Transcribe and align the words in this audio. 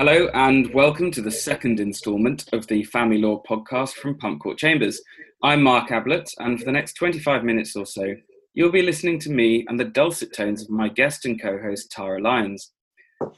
Hello, 0.00 0.28
and 0.34 0.72
welcome 0.74 1.10
to 1.12 1.22
the 1.22 1.30
second 1.30 1.78
instalment 1.78 2.48
of 2.52 2.66
the 2.66 2.82
Family 2.84 3.18
Law 3.18 3.42
podcast 3.48 3.92
from 3.92 4.18
Pump 4.18 4.40
Court 4.40 4.58
Chambers. 4.58 5.00
I'm 5.42 5.62
Mark 5.62 5.90
Ablett, 5.90 6.28
and 6.38 6.58
for 6.58 6.64
the 6.64 6.72
next 6.72 6.94
25 6.94 7.44
minutes 7.44 7.76
or 7.76 7.86
so, 7.86 8.14
you'll 8.52 8.72
be 8.72 8.82
listening 8.82 9.18
to 9.20 9.30
me 9.30 9.64
and 9.68 9.78
the 9.78 9.84
dulcet 9.84 10.34
tones 10.34 10.62
of 10.62 10.70
my 10.70 10.88
guest 10.88 11.26
and 11.26 11.40
co 11.40 11.58
host, 11.58 11.90
Tara 11.92 12.20
Lyons. 12.20 12.72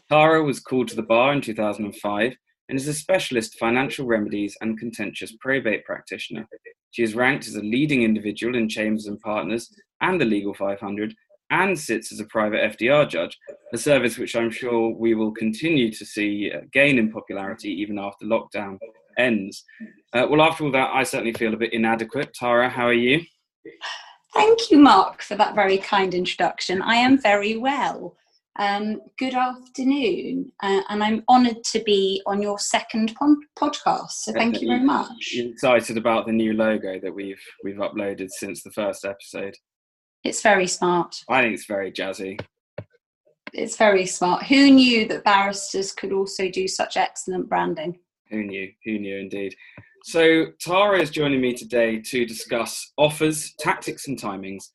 Tara 0.09 0.43
was 0.43 0.61
called 0.61 0.89
to 0.89 0.97
the 0.97 1.03
bar 1.03 1.33
in 1.33 1.41
2005 1.41 2.37
and 2.73 2.81
is 2.81 2.89
a 2.89 2.95
specialist 2.95 3.59
financial 3.59 4.07
remedies 4.07 4.57
and 4.63 4.79
contentious 4.79 5.37
probate 5.41 5.85
practitioner. 5.85 6.49
She 6.93 7.03
is 7.03 7.15
ranked 7.15 7.47
as 7.47 7.55
a 7.55 7.61
leading 7.61 8.03
individual 8.03 8.57
in 8.57 8.67
Chambers 8.67 9.09
and 9.09 9.21
Partners 9.21 9.69
and 10.01 10.19
the 10.19 10.25
Legal 10.25 10.55
500 10.55 11.15
and 11.51 11.79
sits 11.79 12.13
as 12.13 12.21
a 12.21 12.25
private 12.25 12.79
FDR 12.79 13.07
judge, 13.07 13.39
a 13.75 13.77
service 13.77 14.17
which 14.17 14.35
I'm 14.35 14.51
sure 14.51 14.89
we 14.89 15.13
will 15.13 15.33
continue 15.33 15.93
to 15.93 16.07
see 16.07 16.51
uh, 16.51 16.61
gain 16.73 16.99
in 16.99 17.13
popularity 17.13 17.69
even 17.69 17.99
after 17.99 18.25
lockdown 18.25 18.79
ends. 19.19 19.65
Uh, 20.15 20.27
well, 20.31 20.41
after 20.41 20.65
all 20.65 20.73
that, 20.73 20.95
I 20.95 21.03
certainly 21.03 21.35
feel 21.35 21.53
a 21.53 21.59
bit 21.59 21.75
inadequate. 21.75 22.33
Tara, 22.33 22.71
how 22.71 22.87
are 22.87 22.95
you? 22.95 23.21
Thank 24.33 24.71
you, 24.71 24.79
Mark, 24.79 25.21
for 25.21 25.37
that 25.37 25.55
very 25.55 25.77
kind 25.77 26.15
introduction. 26.15 26.81
I 26.81 26.95
am 26.95 27.19
very 27.21 27.59
well. 27.59 28.17
Um, 28.59 29.01
good 29.19 29.35
afternoon, 29.35 30.53
uh, 30.63 30.83
and 30.91 31.03
I'm 31.03 31.25
honoured 31.29 31.65
to 31.65 31.83
be 31.85 32.21
on 32.27 32.43
your 32.43 32.59
second 32.59 33.15
podcast. 33.59 34.11
So 34.11 34.33
thank 34.33 34.61
you 34.61 34.69
very 34.69 34.85
much. 34.85 35.35
excited 35.35 35.97
about 35.97 36.27
the 36.27 36.33
new 36.33 36.53
logo 36.53 37.01
that 37.01 37.15
we've 37.15 37.43
we've 37.65 37.77
uploaded 37.77 38.29
since 38.31 38.63
the 38.63 38.71
first 38.71 39.07
episode. 39.07 39.57
It's 40.23 40.43
very 40.43 40.67
smart. 40.67 41.17
I 41.31 41.43
think 41.43 41.55
it's 41.55 41.67
very 41.67 41.91
jazzy. 41.91 42.39
It's 43.55 43.77
very 43.77 44.05
smart. 44.07 44.45
Who 44.45 44.71
knew 44.71 45.09
that 45.09 45.25
barristers 45.25 45.93
could 45.93 46.13
also 46.13 46.51
do 46.51 46.69
such 46.69 46.97
excellent 46.99 47.49
branding? 47.49 47.99
Who 48.31 48.45
knew? 48.45 48.71
Who 48.85 48.99
knew 48.99 49.19
indeed? 49.19 49.55
So, 50.05 50.47
Tara 50.61 51.01
is 51.01 51.11
joining 51.11 51.41
me 51.41 51.55
today 51.55 52.01
to 52.01 52.27
discuss 52.27 52.93
offers, 52.99 53.55
tactics, 53.59 54.09
and 54.09 54.21
timings. 54.21 54.71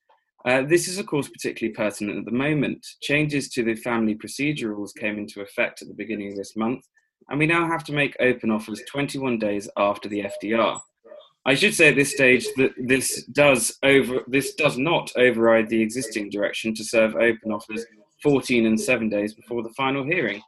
Uh, 0.48 0.62
this 0.62 0.88
is, 0.88 0.98
of 0.98 1.06
course, 1.06 1.28
particularly 1.28 1.76
pertinent 1.76 2.20
at 2.20 2.23
the 2.23 2.31
moment. 2.31 2.88
Changes 3.02 3.50
to 3.50 3.66
the 3.66 3.76
family 3.76 4.16
procedure 4.16 4.70
rules 4.70 4.94
came 4.94 5.17
into 5.17 5.42
effect 5.42 5.81
at 5.81 5.89
the 5.89 5.94
beginning 5.94 6.31
of 6.31 6.38
this 6.38 6.56
month, 6.56 6.86
and 7.28 7.38
we 7.38 7.45
now 7.45 7.67
have 7.67 7.84
to 7.84 7.92
make 7.92 8.16
open 8.22 8.50
offers 8.50 8.81
21 8.89 9.39
days 9.39 9.67
after 9.76 10.08
the 10.08 10.23
FDR. 10.23 10.80
I 11.45 11.54
should 11.54 11.73
say 11.73 11.89
at 11.89 11.95
this 11.95 12.14
stage 12.14 12.48
that 12.56 12.72
this 12.78 13.26
does 13.26 13.78
over 13.84 14.22
this 14.28 14.54
does 14.54 14.78
not 14.78 15.12
override 15.17 15.67
the 15.67 15.81
existing 15.81 16.30
direction 16.30 16.73
to 16.76 16.84
serve 16.84 17.16
open 17.16 17.52
offers 17.52 17.86
14 18.23 18.66
and 18.66 18.80
7 18.80 19.09
days 19.09 19.34
before 19.34 19.64
the 19.64 19.73
final 19.76 20.06
hearing. 20.06 20.42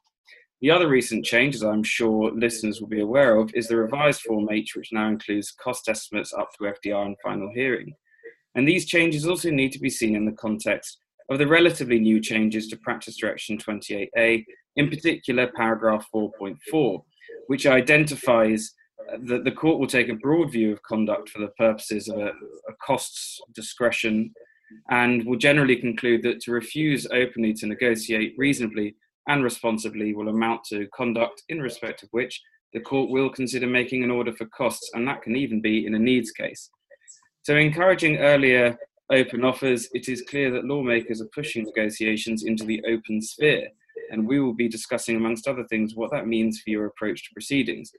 The 0.62 0.72
other 0.72 0.88
recent 0.88 1.26
change, 1.26 1.56
as 1.56 1.64
I'm 1.64 1.84
sure 1.84 2.32
listeners 2.32 2.80
will 2.80 2.88
be 2.88 3.02
aware 3.02 3.38
of, 3.38 3.54
is 3.54 3.68
the 3.68 3.76
revised 3.76 4.22
Form 4.22 4.48
H, 4.50 4.76
which 4.78 4.94
now 4.94 5.10
includes 5.10 5.52
cost 5.52 5.90
estimates 5.90 6.34
up 6.34 6.52
to 6.54 6.74
FDR 6.74 7.06
and 7.06 7.18
final 7.22 7.50
hearing. 7.54 7.94
And 8.60 8.68
these 8.68 8.86
changes 8.86 9.26
also 9.26 9.50
need 9.50 9.72
to 9.72 9.80
be 9.80 9.90
seen 9.90 10.18
in 10.18 10.26
the 10.26 10.34
context 10.34 10.98
of 11.30 11.40
the 11.40 11.48
relatively 11.48 11.98
new 11.98 12.20
changes 12.20 12.68
to 12.68 12.78
Practice 12.80 13.16
Direction 13.16 13.58
28A, 13.58 14.44
in 14.76 14.90
particular 14.90 15.50
paragraph 15.56 16.06
4.4, 16.14 17.02
which 17.48 17.66
identifies 17.66 18.74
uh, 19.00 19.16
that 19.28 19.46
the 19.46 19.54
court 19.54 19.80
will 19.80 19.88
take 19.88 20.10
a 20.10 20.16
broad 20.16 20.52
view 20.52 20.74
of 20.74 20.84
conduct 20.84 21.30
for 21.30 21.40
the 21.40 21.54
purposes 21.58 22.10
of 22.10 22.18
a, 22.18 22.32
a 22.32 22.74
costs 22.86 23.40
discretion 23.56 24.34
and 24.90 25.26
will 25.26 25.38
generally 25.38 25.78
conclude 25.78 26.22
that 26.24 26.42
to 26.42 26.52
refuse 26.52 27.08
openly 27.14 27.54
to 27.54 27.66
negotiate 27.66 28.34
reasonably 28.38 28.94
and 29.30 29.42
responsibly 29.42 30.14
will 30.14 30.28
amount 30.28 30.66
to 30.66 30.86
conduct 30.94 31.44
in 31.48 31.62
respect 31.62 32.04
of 32.04 32.10
which 32.12 32.42
the 32.74 32.82
court 32.82 33.10
will 33.10 33.30
consider 33.30 33.68
making 33.68 34.04
an 34.04 34.12
order 34.12 34.34
for 34.34 34.48
costs, 34.48 34.92
and 34.94 35.08
that 35.08 35.22
can 35.22 35.38
even 35.38 35.62
be 35.62 35.86
in 35.86 35.96
a 35.96 36.00
needs 36.00 36.32
case. 36.32 36.70
So, 37.50 37.56
encouraging 37.56 38.18
earlier 38.18 38.78
open 39.12 39.44
offers, 39.44 39.90
it 39.96 40.08
is 40.08 40.22
clear 40.22 40.52
that 40.52 40.66
lawmakers 40.66 41.20
are 41.20 41.30
pushing 41.34 41.64
negotiations 41.64 42.44
into 42.44 42.64
the 42.64 42.80
open 42.88 43.24
sphere, 43.24 43.70
and 44.12 44.28
we 44.28 44.40
will 44.40 44.54
be 44.54 44.68
discussing, 44.68 45.16
amongst 45.16 45.48
other 45.48 45.64
things, 45.64 45.96
what 45.96 46.12
that 46.12 46.28
means 46.28 46.62
for 46.62 46.70
your 46.70 46.86
approach 46.86 47.24
to 47.24 47.34
proceedings. 47.34 47.92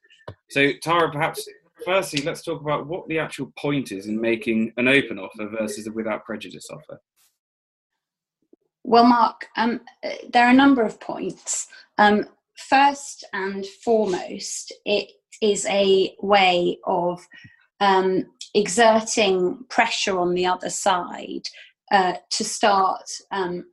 So, 0.50 0.70
Tara, 0.80 1.10
perhaps 1.10 1.48
firstly, 1.84 2.22
let's 2.22 2.42
talk 2.42 2.60
about 2.60 2.86
what 2.86 3.08
the 3.08 3.18
actual 3.18 3.52
point 3.58 3.90
is 3.90 4.06
in 4.06 4.20
making 4.20 4.72
an 4.76 4.86
open 4.86 5.18
offer 5.18 5.48
versus 5.48 5.88
a 5.88 5.90
without 5.90 6.24
prejudice 6.24 6.68
offer. 6.70 7.00
Well, 8.84 9.04
Mark, 9.04 9.48
um, 9.56 9.80
there 10.32 10.46
are 10.46 10.50
a 10.50 10.54
number 10.54 10.82
of 10.82 11.00
points. 11.00 11.66
Um, 11.98 12.24
first 12.56 13.24
and 13.32 13.66
foremost, 13.66 14.72
it 14.84 15.10
is 15.42 15.66
a 15.66 16.14
way 16.20 16.78
of 16.84 17.26
um, 17.80 18.24
exerting 18.54 19.58
pressure 19.68 20.18
on 20.18 20.34
the 20.34 20.46
other 20.46 20.70
side 20.70 21.42
uh, 21.90 22.14
to 22.30 22.44
start 22.44 23.08
um, 23.30 23.64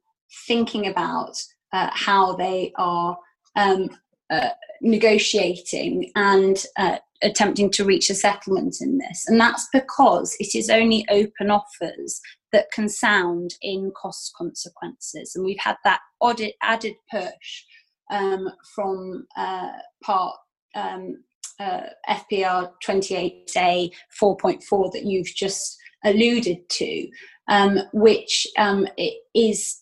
thinking 0.48 0.88
about 0.88 1.36
uh, 1.74 1.90
how 1.92 2.36
they 2.36 2.72
are 2.78 3.18
um, 3.56 3.90
uh, 4.30 4.50
negotiating 4.82 6.12
and 6.16 6.66
uh, 6.78 6.98
attempting 7.22 7.72
to 7.72 7.86
reach 7.86 8.10
a 8.10 8.16
settlement 8.16 8.78
in 8.82 8.98
this. 8.98 9.28
And 9.28 9.40
that's 9.40 9.68
because 9.74 10.36
it 10.40 10.56
is 10.56 10.70
only 10.70 11.06
open 11.10 11.50
offers 11.50 12.22
that 12.52 12.72
can 12.72 12.88
sound 12.88 13.56
in 13.62 13.92
cost 14.00 14.34
consequences. 14.38 15.34
And 15.36 15.44
we've 15.44 15.60
had 15.60 15.78
that 15.84 16.00
audit, 16.20 16.56
added 16.62 16.96
push 17.12 17.64
um, 18.12 18.50
from 18.74 19.26
uh, 19.36 19.72
part 20.04 20.36
um, 20.76 21.24
uh, 21.60 21.82
FPR 22.10 22.72
28A 22.86 23.92
4.4 24.22 24.92
that 24.94 25.06
you've 25.06 25.34
just 25.34 25.78
alluded 26.04 26.70
to, 26.70 27.08
um, 27.48 27.80
which 27.94 28.48
um, 28.58 28.88
is 29.36 29.82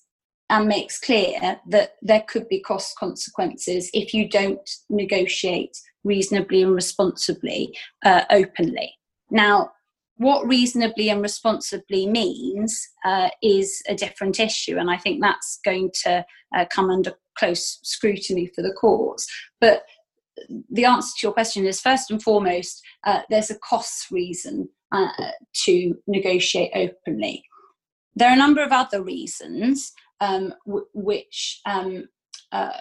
and 0.50 0.68
makes 0.68 1.00
clear 1.00 1.60
that 1.68 1.96
there 2.02 2.24
could 2.28 2.48
be 2.48 2.62
cost 2.62 2.96
consequences 3.00 3.90
if 3.94 4.14
you 4.14 4.30
don't 4.30 4.70
negotiate 4.90 5.76
reasonably 6.04 6.62
and 6.62 6.76
responsibly 6.76 7.76
uh, 8.06 8.22
openly. 8.30 8.94
Now, 9.32 9.72
what 10.18 10.48
reasonably 10.48 11.10
and 11.10 11.22
responsibly 11.22 12.08
means 12.08 12.88
uh, 13.04 13.30
is 13.42 13.82
a 13.90 13.96
different 13.96 14.40
issue, 14.40 14.78
and 14.78 14.90
I 14.90 14.98
think 14.98 15.22
that's 15.22 15.60
going 15.66 15.92
to 16.04 16.26
uh, 16.56 16.66
come 16.72 16.90
under 16.90 17.14
close 17.38 17.80
scrutiny 17.84 18.50
for 18.56 18.62
the 18.62 18.72
courts. 18.74 19.28
But 19.60 19.84
the 20.70 20.86
answer 20.86 21.12
to 21.18 21.28
your 21.28 21.34
question 21.34 21.66
is 21.66 21.82
first 21.82 22.12
and 22.12 22.22
foremost, 22.22 22.82
uh, 23.06 23.22
there's 23.30 23.52
a 23.52 23.60
cost 23.60 24.12
reason 24.12 24.70
uh, 24.92 25.32
to 25.54 25.96
negotiate 26.08 26.72
openly. 26.76 27.44
There 28.16 28.30
are 28.30 28.34
a 28.34 28.38
number 28.38 28.64
of 28.64 28.72
other 28.72 29.04
reasons 29.04 29.92
um, 30.22 30.54
w- 30.66 30.88
which 30.94 31.62
um, 31.66 32.08
uh, 32.52 32.78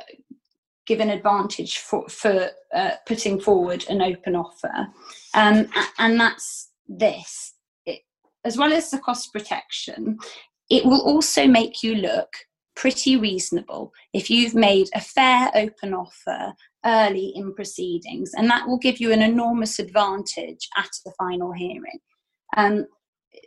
give 0.87 1.00
an 1.00 1.10
advantage 1.10 1.78
for, 1.78 2.09
for 2.09 2.50
uh, 2.75 2.93
putting 3.06 3.41
forward 3.41 3.84
an 3.88 4.03
open 4.03 4.37
offer. 4.37 4.87
Um, 5.34 5.69
and 5.98 6.20
that's 6.20 6.70
this. 6.87 7.54
It, 7.87 8.00
as 8.44 8.56
well 8.56 8.72
as 8.72 8.91
the 8.91 8.98
cost 8.98 9.32
protection, 9.32 10.19
it 10.70 10.84
will 10.84 11.03
also 11.03 11.47
make 11.47 11.82
you 11.82 11.97
look 11.97 12.28
pretty 12.76 13.16
reasonable 13.16 13.93
if 14.12 14.28
you've 14.28 14.54
made 14.54 14.88
a 14.94 15.00
fair 15.00 15.50
open 15.54 15.94
offer 15.94 16.53
early 16.84 17.33
in 17.34 17.55
proceedings, 17.55 18.33
and 18.34 18.49
that 18.50 18.67
will 18.67 18.78
give 18.78 19.00
you 19.00 19.12
an 19.12 19.22
enormous 19.22 19.78
advantage 19.78 20.69
at 20.77 20.91
the 21.05 21.12
final 21.19 21.53
hearing. 21.53 21.99
Um, 22.56 22.87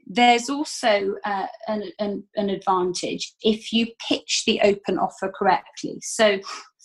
there's 0.05 0.49
also 0.49 1.15
uh, 1.25 1.47
an, 1.67 1.83
an, 1.99 2.23
an, 2.35 2.49
advantage 2.49 3.33
if 3.41 3.71
you 3.71 3.87
pitch 4.07 4.43
the 4.45 4.59
open 4.61 4.97
offer 4.97 5.31
correctly. 5.37 5.97
So, 6.01 6.39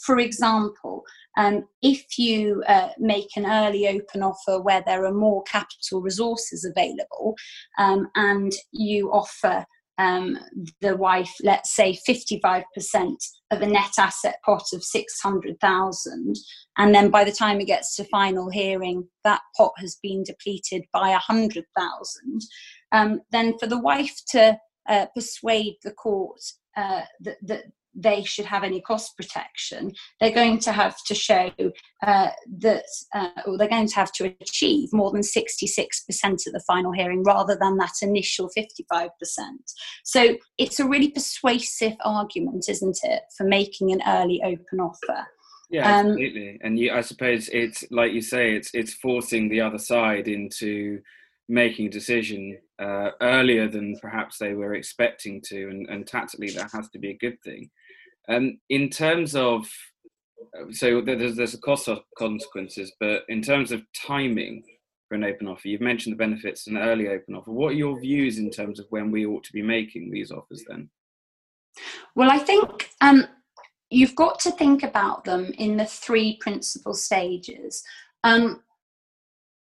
for 0.04 0.18
example, 0.18 1.02
um, 1.38 1.66
if 1.82 2.18
you 2.18 2.62
uh, 2.66 2.90
make 2.98 3.28
an 3.36 3.46
early 3.46 3.88
open 3.88 4.22
offer 4.22 4.60
where 4.60 4.82
there 4.84 5.04
are 5.04 5.14
more 5.14 5.42
capital 5.44 6.00
resources 6.00 6.64
available 6.64 7.34
um, 7.78 8.08
and 8.16 8.52
you 8.72 9.10
offer 9.12 9.64
um, 9.98 10.38
the 10.80 10.96
wife, 10.96 11.32
let's 11.42 11.74
say 11.74 11.98
55% 12.08 12.64
of 13.50 13.62
a 13.62 13.66
net 13.66 13.92
asset 13.98 14.36
pot 14.44 14.64
of 14.72 14.82
600,000, 14.82 16.36
and 16.78 16.94
then 16.94 17.10
by 17.10 17.24
the 17.24 17.32
time 17.32 17.60
it 17.60 17.66
gets 17.66 17.94
to 17.96 18.04
final 18.04 18.50
hearing, 18.50 19.08
that 19.24 19.42
pot 19.56 19.72
has 19.78 19.98
been 20.02 20.24
depleted 20.24 20.84
by 20.92 21.10
100,000, 21.10 22.40
um, 22.92 23.20
then 23.30 23.58
for 23.58 23.66
the 23.66 23.78
wife 23.78 24.16
to 24.30 24.58
uh, 24.88 25.06
persuade 25.14 25.74
the 25.82 25.92
court 25.92 26.40
uh, 26.76 27.02
that, 27.20 27.36
that 27.42 27.64
they 27.94 28.22
should 28.24 28.44
have 28.44 28.64
any 28.64 28.80
cost 28.80 29.16
protection, 29.16 29.92
they're 30.20 30.30
going 30.30 30.58
to 30.58 30.72
have 30.72 30.96
to 31.06 31.14
show 31.14 31.50
uh, 32.06 32.28
that, 32.58 32.84
uh, 33.14 33.28
or 33.46 33.58
they're 33.58 33.68
going 33.68 33.88
to 33.88 33.94
have 33.94 34.12
to 34.12 34.34
achieve 34.40 34.88
more 34.92 35.10
than 35.10 35.22
66% 35.22 35.66
at 35.66 36.52
the 36.52 36.64
final 36.66 36.92
hearing 36.92 37.22
rather 37.22 37.56
than 37.60 37.76
that 37.78 37.94
initial 38.02 38.50
55%. 38.56 39.10
So 40.04 40.36
it's 40.58 40.80
a 40.80 40.88
really 40.88 41.10
persuasive 41.10 41.94
argument, 42.04 42.66
isn't 42.68 42.98
it, 43.02 43.22
for 43.36 43.44
making 43.44 43.92
an 43.92 44.02
early 44.06 44.42
open 44.44 44.80
offer. 44.80 45.26
Yeah, 45.70 45.86
um, 45.86 46.08
absolutely. 46.08 46.58
And 46.62 46.78
you, 46.78 46.92
I 46.92 47.00
suppose 47.00 47.48
it's 47.48 47.82
like 47.90 48.12
you 48.12 48.20
say, 48.20 48.54
it's 48.54 48.70
it's 48.74 48.92
forcing 48.92 49.48
the 49.48 49.62
other 49.62 49.78
side 49.78 50.28
into 50.28 51.00
making 51.48 51.86
a 51.86 51.90
decision 51.90 52.58
uh, 52.78 53.10
earlier 53.22 53.68
than 53.68 53.96
perhaps 54.00 54.38
they 54.38 54.52
were 54.52 54.74
expecting 54.74 55.40
to, 55.46 55.68
and, 55.68 55.88
and 55.88 56.06
tactically 56.06 56.50
that 56.50 56.70
has 56.72 56.88
to 56.90 56.98
be 56.98 57.10
a 57.10 57.18
good 57.18 57.36
thing. 57.42 57.70
Um, 58.28 58.58
in 58.68 58.88
terms 58.88 59.34
of, 59.34 59.68
so 60.70 61.00
there's, 61.00 61.36
there's 61.36 61.54
a 61.54 61.60
cost 61.60 61.88
of 61.88 62.00
consequences, 62.16 62.92
but 63.00 63.22
in 63.28 63.42
terms 63.42 63.72
of 63.72 63.82
timing 64.06 64.62
for 65.08 65.14
an 65.14 65.24
open 65.24 65.48
offer, 65.48 65.68
you've 65.68 65.80
mentioned 65.80 66.12
the 66.12 66.18
benefits 66.18 66.66
of 66.66 66.74
an 66.74 66.82
early 66.82 67.08
open 67.08 67.34
offer. 67.34 67.50
What 67.50 67.72
are 67.72 67.76
your 67.76 68.00
views 68.00 68.38
in 68.38 68.50
terms 68.50 68.78
of 68.78 68.86
when 68.90 69.10
we 69.10 69.26
ought 69.26 69.44
to 69.44 69.52
be 69.52 69.62
making 69.62 70.10
these 70.10 70.30
offers 70.30 70.64
then? 70.68 70.90
Well, 72.14 72.30
I 72.30 72.38
think 72.38 72.90
um, 73.00 73.26
you've 73.90 74.14
got 74.14 74.38
to 74.40 74.50
think 74.50 74.82
about 74.82 75.24
them 75.24 75.52
in 75.58 75.76
the 75.76 75.86
three 75.86 76.36
principal 76.38 76.94
stages. 76.94 77.82
Um, 78.24 78.62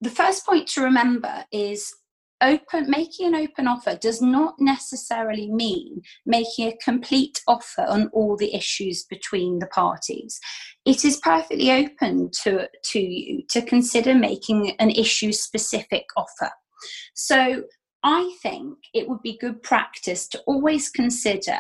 the 0.02 0.10
first 0.10 0.46
point 0.46 0.68
to 0.70 0.82
remember 0.82 1.46
is 1.52 1.94
open 2.42 2.90
making 2.90 3.28
an 3.28 3.36
open 3.36 3.68
offer 3.68 3.96
does 3.96 4.22
not 4.22 4.56
necessarily 4.60 5.52
mean 5.52 6.02
making 6.26 6.68
a 6.68 6.78
complete 6.84 7.42
offer 7.48 7.84
on 7.84 8.10
all 8.14 8.36
the 8.38 8.54
issues 8.54 9.06
between 9.10 9.60
the 9.60 9.68
parties. 9.68 10.40
It 10.86 11.06
is 11.06 11.18
perfectly 11.18 11.72
open 11.72 12.32
to 12.44 12.68
to 12.92 13.00
you 13.00 13.44
to 13.50 13.62
consider 13.62 14.14
making 14.14 14.76
an 14.80 14.90
issue 14.90 15.32
specific 15.32 16.06
offer. 16.18 16.52
So 17.16 17.64
i 18.04 18.36
think 18.42 18.78
it 18.94 19.08
would 19.08 19.22
be 19.22 19.38
good 19.38 19.62
practice 19.62 20.28
to 20.28 20.40
always 20.48 20.90
consider 20.90 21.60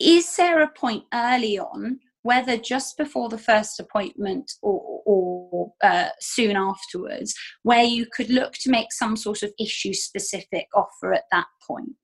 is 0.00 0.36
there 0.36 0.62
a 0.62 0.68
point 0.68 1.04
early 1.12 1.58
on 1.58 1.98
whether 2.22 2.56
just 2.56 2.96
before 2.96 3.28
the 3.28 3.38
first 3.38 3.80
appointment 3.80 4.52
or, 4.62 5.02
or 5.06 5.37
uh, 5.82 6.08
soon 6.20 6.56
afterwards, 6.56 7.34
where 7.62 7.84
you 7.84 8.06
could 8.14 8.30
look 8.30 8.54
to 8.54 8.70
make 8.70 8.92
some 8.92 9.16
sort 9.16 9.42
of 9.42 9.52
issue 9.58 9.92
specific 9.92 10.66
offer 10.74 11.12
at 11.14 11.24
that 11.32 11.46
point. 11.66 11.96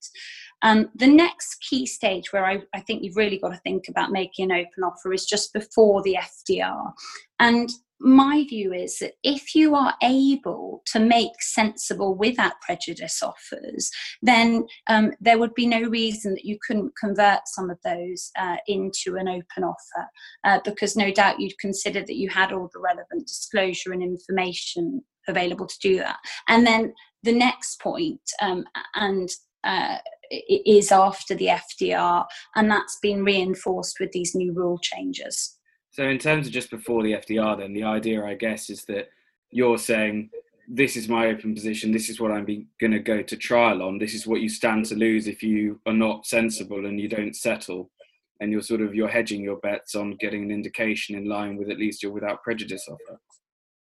Um, 0.62 0.88
the 0.94 1.06
next 1.06 1.56
key 1.68 1.84
stage 1.84 2.32
where 2.32 2.46
I, 2.46 2.62
I, 2.74 2.80
think 2.80 3.02
you've 3.02 3.16
really 3.16 3.38
got 3.38 3.50
to 3.50 3.60
think 3.60 3.88
about 3.88 4.12
making 4.12 4.50
an 4.50 4.56
open 4.56 4.82
offer 4.82 5.12
is 5.12 5.26
just 5.26 5.52
before 5.52 6.02
the 6.02 6.16
FDR. 6.48 6.92
And 7.38 7.68
my 8.04 8.44
view 8.48 8.72
is 8.74 8.98
that 8.98 9.14
if 9.22 9.54
you 9.54 9.74
are 9.74 9.94
able 10.02 10.82
to 10.92 11.00
make 11.00 11.40
sensible 11.40 12.14
without 12.14 12.60
prejudice 12.60 13.22
offers, 13.22 13.90
then 14.20 14.66
um, 14.88 15.12
there 15.20 15.38
would 15.38 15.54
be 15.54 15.66
no 15.66 15.80
reason 15.88 16.34
that 16.34 16.44
you 16.44 16.58
couldn't 16.66 16.92
convert 17.00 17.40
some 17.46 17.70
of 17.70 17.78
those 17.82 18.30
uh, 18.38 18.56
into 18.68 19.16
an 19.16 19.26
open 19.26 19.64
offer, 19.64 20.08
uh, 20.44 20.60
because 20.66 20.96
no 20.96 21.10
doubt 21.10 21.40
you'd 21.40 21.58
consider 21.58 22.00
that 22.00 22.16
you 22.16 22.28
had 22.28 22.52
all 22.52 22.68
the 22.74 22.80
relevant 22.80 23.26
disclosure 23.26 23.92
and 23.92 24.02
information 24.02 25.02
available 25.26 25.66
to 25.66 25.78
do 25.80 25.96
that. 25.96 26.18
And 26.46 26.66
then 26.66 26.92
the 27.22 27.32
next 27.32 27.80
point, 27.80 28.20
um, 28.42 28.64
and 28.94 29.30
uh, 29.64 29.96
is 30.30 30.92
after 30.92 31.34
the 31.34 31.46
FDR, 31.46 32.26
and 32.54 32.70
that's 32.70 32.98
been 33.00 33.24
reinforced 33.24 33.98
with 33.98 34.12
these 34.12 34.34
new 34.34 34.52
rule 34.52 34.78
changes. 34.78 35.58
So, 35.94 36.02
in 36.02 36.18
terms 36.18 36.48
of 36.48 36.52
just 36.52 36.70
before 36.70 37.04
the 37.04 37.12
FDR, 37.12 37.56
then 37.56 37.72
the 37.72 37.84
idea, 37.84 38.24
I 38.24 38.34
guess, 38.34 38.68
is 38.68 38.84
that 38.86 39.10
you're 39.52 39.78
saying 39.78 40.28
this 40.66 40.96
is 40.96 41.08
my 41.08 41.28
open 41.28 41.54
position. 41.54 41.92
This 41.92 42.08
is 42.08 42.20
what 42.20 42.32
I'm 42.32 42.66
going 42.80 42.90
to 42.90 42.98
go 42.98 43.22
to 43.22 43.36
trial 43.36 43.80
on. 43.80 43.98
This 43.98 44.12
is 44.12 44.26
what 44.26 44.40
you 44.40 44.48
stand 44.48 44.86
to 44.86 44.96
lose 44.96 45.28
if 45.28 45.40
you 45.40 45.80
are 45.86 45.92
not 45.92 46.26
sensible 46.26 46.84
and 46.86 46.98
you 46.98 47.08
don't 47.08 47.36
settle. 47.36 47.92
And 48.40 48.50
you're 48.50 48.60
sort 48.60 48.80
of 48.80 48.92
you're 48.92 49.06
hedging 49.06 49.40
your 49.40 49.58
bets 49.58 49.94
on 49.94 50.16
getting 50.16 50.42
an 50.42 50.50
indication 50.50 51.14
in 51.14 51.28
line 51.28 51.56
with 51.56 51.70
at 51.70 51.78
least 51.78 52.02
your 52.02 52.10
without 52.10 52.42
prejudice 52.42 52.88
offer. 52.88 53.20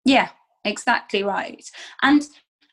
Yeah, 0.04 0.30
exactly 0.64 1.22
right. 1.22 1.64
And 2.02 2.26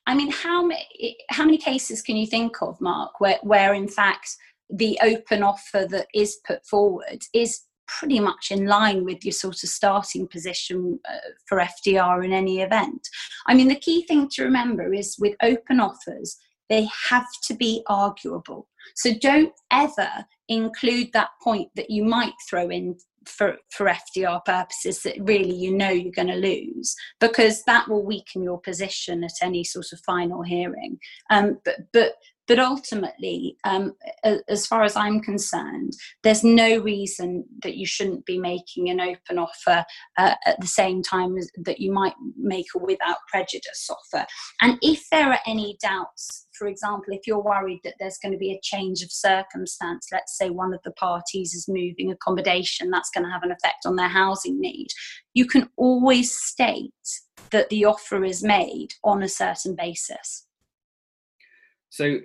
I 0.07 0.16
mean, 0.16 0.31
how 0.31 0.63
many 0.63 1.16
how 1.30 1.45
many 1.45 1.60
cases 1.60 2.01
can 2.01 2.18
you 2.18 2.25
think 2.25 2.63
of, 2.63 2.81
Mark, 2.81 3.19
where 3.19 3.38
where 3.44 3.75
in 3.75 3.88
fact 3.88 4.36
the 4.68 4.98
open 5.04 5.44
offer 5.44 5.86
that 5.92 6.07
is 6.16 6.39
put 6.44 6.66
forward 6.66 7.22
is 7.36 7.67
pretty 7.88 8.19
much 8.19 8.51
in 8.51 8.66
line 8.66 9.04
with 9.04 9.24
your 9.24 9.31
sort 9.31 9.63
of 9.63 9.69
starting 9.69 10.28
position 10.28 11.00
uh, 11.10 11.18
for 11.45 11.60
FDR 11.60 12.24
in 12.24 12.34
any 12.34 12.62
event. 12.62 13.07
I 13.48 13.54
mean, 13.54 13.68
the 13.68 13.75
key 13.75 14.04
thing 14.06 14.30
to 14.34 14.44
remember 14.44 14.94
is 14.94 15.18
with 15.19 15.36
open 15.42 15.80
offers, 15.80 16.38
they 16.69 16.88
have 17.10 17.28
to 17.44 17.54
be 17.54 17.84
arguable. 17.88 18.68
So 18.95 19.12
don't 19.19 19.54
ever 19.72 20.10
include 20.50 21.12
that 21.13 21.30
point 21.42 21.69
that 21.75 21.89
you 21.89 22.04
might 22.04 22.34
throw 22.50 22.69
in 22.69 22.98
for, 23.25 23.57
for 23.72 23.88
FDR 23.88 24.44
purposes 24.45 25.04
that 25.04 25.16
really 25.19 25.54
you 25.54 25.75
know 25.75 25.89
you're 25.89 26.12
going 26.12 26.30
to 26.30 26.36
lose 26.36 26.95
because 27.19 27.63
that 27.63 27.88
will 27.88 28.04
weaken 28.04 28.42
your 28.42 28.60
position 28.62 29.24
at 29.24 29.34
any 29.42 29.63
sort 29.63 29.92
of 29.92 30.00
final 30.01 30.42
hearing. 30.44 30.98
Um, 31.30 31.60
but, 31.66 31.75
but 31.92 32.13
but 32.48 32.60
ultimately, 32.60 33.58
um, 33.66 33.94
as 34.48 34.66
far 34.66 34.84
as 34.84 34.96
I'm 34.96 35.20
concerned, 35.20 35.94
there's 36.24 36.44
no 36.44 36.80
reason 36.80 37.46
that 37.64 37.76
you 37.76 37.86
shouldn't 37.86 38.26
be 38.26 38.40
making 38.40 38.90
an 38.90 39.02
open 39.02 39.38
offer 39.38 39.86
uh, 40.18 40.36
at 40.46 40.60
the 40.62 40.68
same 40.68 41.04
time 41.04 41.38
as, 41.38 41.52
that 41.58 41.80
you 41.80 41.92
might 41.92 42.14
make 42.38 42.68
a 42.76 42.80
without 42.80 43.18
prejudice 43.28 43.90
offer. 43.90 44.26
And 44.62 44.78
if 44.82 45.10
there 45.12 45.30
are 45.30 45.40
any 45.46 45.78
doubts, 45.82 46.48
for 46.54 46.68
example, 46.68 47.14
if 47.14 47.28
you're 47.28 47.44
worried 47.44 47.82
that 47.84 47.96
there's 48.00 48.18
going 48.18 48.32
to 48.32 48.38
be 48.38 48.54
a 48.54 48.62
change 48.64 49.02
of 49.04 49.12
circumstance, 49.12 50.08
let's 50.12 50.38
say 50.38 50.50
one 50.50 50.74
of 50.74 50.80
the 50.84 50.92
parties 50.92 51.54
is 51.54 51.68
moving 51.68 52.12
accommodation, 52.12 52.90
that's 52.90 53.12
going 53.12 53.26
to 53.26 53.32
have 53.32 53.44
an 53.44 53.52
effect 53.52 53.86
on 53.86 53.98
their 53.98 54.08
housing 54.08 54.60
need, 54.60 54.88
you 55.34 55.46
can 55.46 55.70
always 55.76 56.34
state 56.34 56.94
that 57.52 57.70
the 57.70 57.86
offer 57.86 58.24
is 58.24 58.42
made 58.44 58.90
on 59.04 59.22
a 59.22 59.30
certain 59.30 59.76
basis. 59.76 60.46
So 61.90 62.20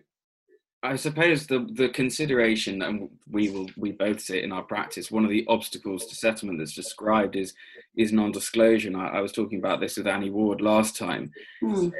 I 0.84 0.96
suppose 0.96 1.46
the 1.46 1.68
the 1.74 1.88
consideration, 1.90 2.82
and 2.82 3.08
we 3.30 3.50
will 3.50 3.68
we 3.76 3.92
both 3.92 4.20
see 4.20 4.38
it 4.38 4.44
in 4.44 4.52
our 4.52 4.64
practice. 4.64 5.10
One 5.10 5.24
of 5.24 5.30
the 5.30 5.44
obstacles 5.48 6.06
to 6.06 6.16
settlement 6.16 6.58
that's 6.58 6.74
described 6.74 7.36
is 7.36 7.54
is 7.96 8.12
non-disclosure. 8.12 8.88
And 8.88 8.96
I, 8.96 9.08
I 9.08 9.20
was 9.20 9.32
talking 9.32 9.58
about 9.58 9.80
this 9.80 9.96
with 9.96 10.08
Annie 10.08 10.30
Ward 10.30 10.60
last 10.60 10.96
time. 10.96 11.30
Mm. 11.62 11.92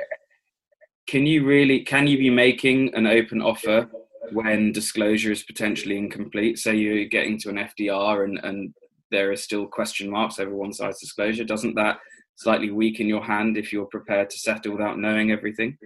Can 1.07 1.27
you 1.27 1.45
really 1.45 1.81
can 1.81 2.09
you 2.09 2.19
be 2.19 2.31
making 2.31 2.93
an 2.95 3.07
open 3.07 3.41
offer 3.41 3.89
when 4.33 4.73
disclosure 4.73 5.31
is 5.31 5.45
potentially 5.45 5.97
incomplete? 5.97 6.59
Say 6.59 6.75
you're 6.75 7.05
getting 7.05 7.39
to 7.39 7.51
an 7.51 7.57
FDR 7.57 8.25
and 8.25 8.41
and 8.43 8.75
there 9.13 9.31
are 9.31 9.37
still 9.37 9.67
question 9.67 10.11
marks 10.11 10.41
over 10.41 10.55
one 10.55 10.73
side's 10.73 10.99
disclosure. 10.99 11.45
Doesn't 11.45 11.77
that 11.77 12.01
slightly 12.35 12.71
weaken 12.71 13.07
your 13.07 13.23
hand 13.23 13.57
if 13.57 13.73
you're 13.73 13.87
prepared 13.87 14.31
to 14.31 14.39
settle 14.39 14.73
without 14.73 14.99
knowing 14.99 15.31
everything? 15.31 15.79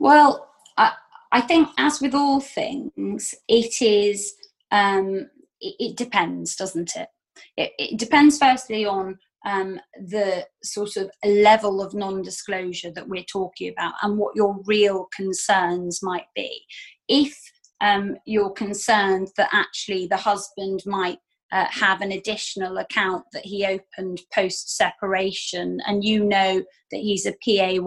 Well, 0.00 0.48
I, 0.76 0.92
I 1.32 1.40
think, 1.40 1.68
as 1.78 2.00
with 2.00 2.14
all 2.14 2.40
things, 2.40 3.34
it 3.48 3.80
is. 3.80 4.34
Um, 4.70 5.30
it, 5.60 5.74
it 5.78 5.96
depends, 5.96 6.56
doesn't 6.56 6.94
it? 6.96 7.08
it? 7.56 7.72
It 7.78 7.98
depends 7.98 8.38
firstly 8.38 8.84
on 8.84 9.18
um, 9.44 9.80
the 9.96 10.46
sort 10.62 10.96
of 10.96 11.10
level 11.24 11.82
of 11.82 11.94
non-disclosure 11.94 12.90
that 12.92 13.08
we're 13.08 13.24
talking 13.24 13.72
about 13.72 13.94
and 14.02 14.18
what 14.18 14.36
your 14.36 14.58
real 14.66 15.08
concerns 15.14 16.00
might 16.02 16.26
be. 16.34 16.62
If 17.08 17.36
um, 17.80 18.16
you're 18.24 18.52
concerned 18.52 19.28
that 19.36 19.48
actually 19.52 20.06
the 20.06 20.16
husband 20.16 20.80
might 20.86 21.18
uh, 21.52 21.66
have 21.70 22.00
an 22.00 22.12
additional 22.12 22.78
account 22.78 23.24
that 23.32 23.44
he 23.44 23.66
opened 23.66 24.20
post 24.34 24.76
separation, 24.76 25.78
and 25.86 26.04
you 26.04 26.24
know 26.24 26.62
that 26.90 26.98
he's 26.98 27.26
a 27.26 27.34
PAYE 27.44 27.78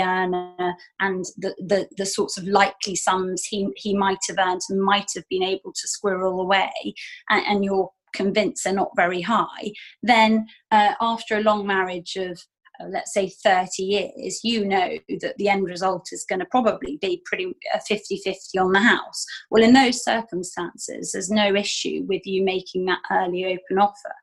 earner 0.00 0.74
and 1.00 1.24
the, 1.38 1.54
the, 1.58 1.88
the 1.96 2.06
sorts 2.06 2.38
of 2.38 2.44
likely 2.44 2.94
sums 2.94 3.44
he, 3.44 3.68
he 3.76 3.96
might 3.96 4.18
have 4.28 4.38
earned 4.38 4.60
and 4.68 4.82
might 4.82 5.10
have 5.14 5.24
been 5.28 5.42
able 5.42 5.72
to 5.72 5.88
squirrel 5.88 6.40
away, 6.40 6.94
and, 7.30 7.46
and 7.46 7.64
you're 7.64 7.90
convinced 8.14 8.64
they're 8.64 8.72
not 8.72 8.90
very 8.96 9.20
high, 9.20 9.72
then 10.02 10.46
uh, 10.70 10.94
after 11.00 11.36
a 11.36 11.42
long 11.42 11.66
marriage 11.66 12.16
of 12.16 12.40
Uh, 12.80 12.86
let's 12.88 13.12
say 13.12 13.28
30 13.28 13.82
years, 13.82 14.40
you 14.42 14.64
know 14.64 14.90
that 15.20 15.36
the 15.38 15.48
end 15.48 15.64
result 15.64 16.08
is 16.12 16.26
going 16.28 16.40
to 16.40 16.46
probably 16.46 16.98
be 17.00 17.22
pretty 17.24 17.54
50 17.86 18.20
50 18.24 18.58
on 18.58 18.72
the 18.72 18.80
house. 18.80 19.24
Well, 19.50 19.62
in 19.62 19.72
those 19.72 20.02
circumstances, 20.02 21.12
there's 21.12 21.30
no 21.30 21.54
issue 21.54 22.04
with 22.08 22.22
you 22.26 22.44
making 22.44 22.86
that 22.86 23.00
early 23.10 23.44
open 23.44 23.78
offer. 23.78 24.14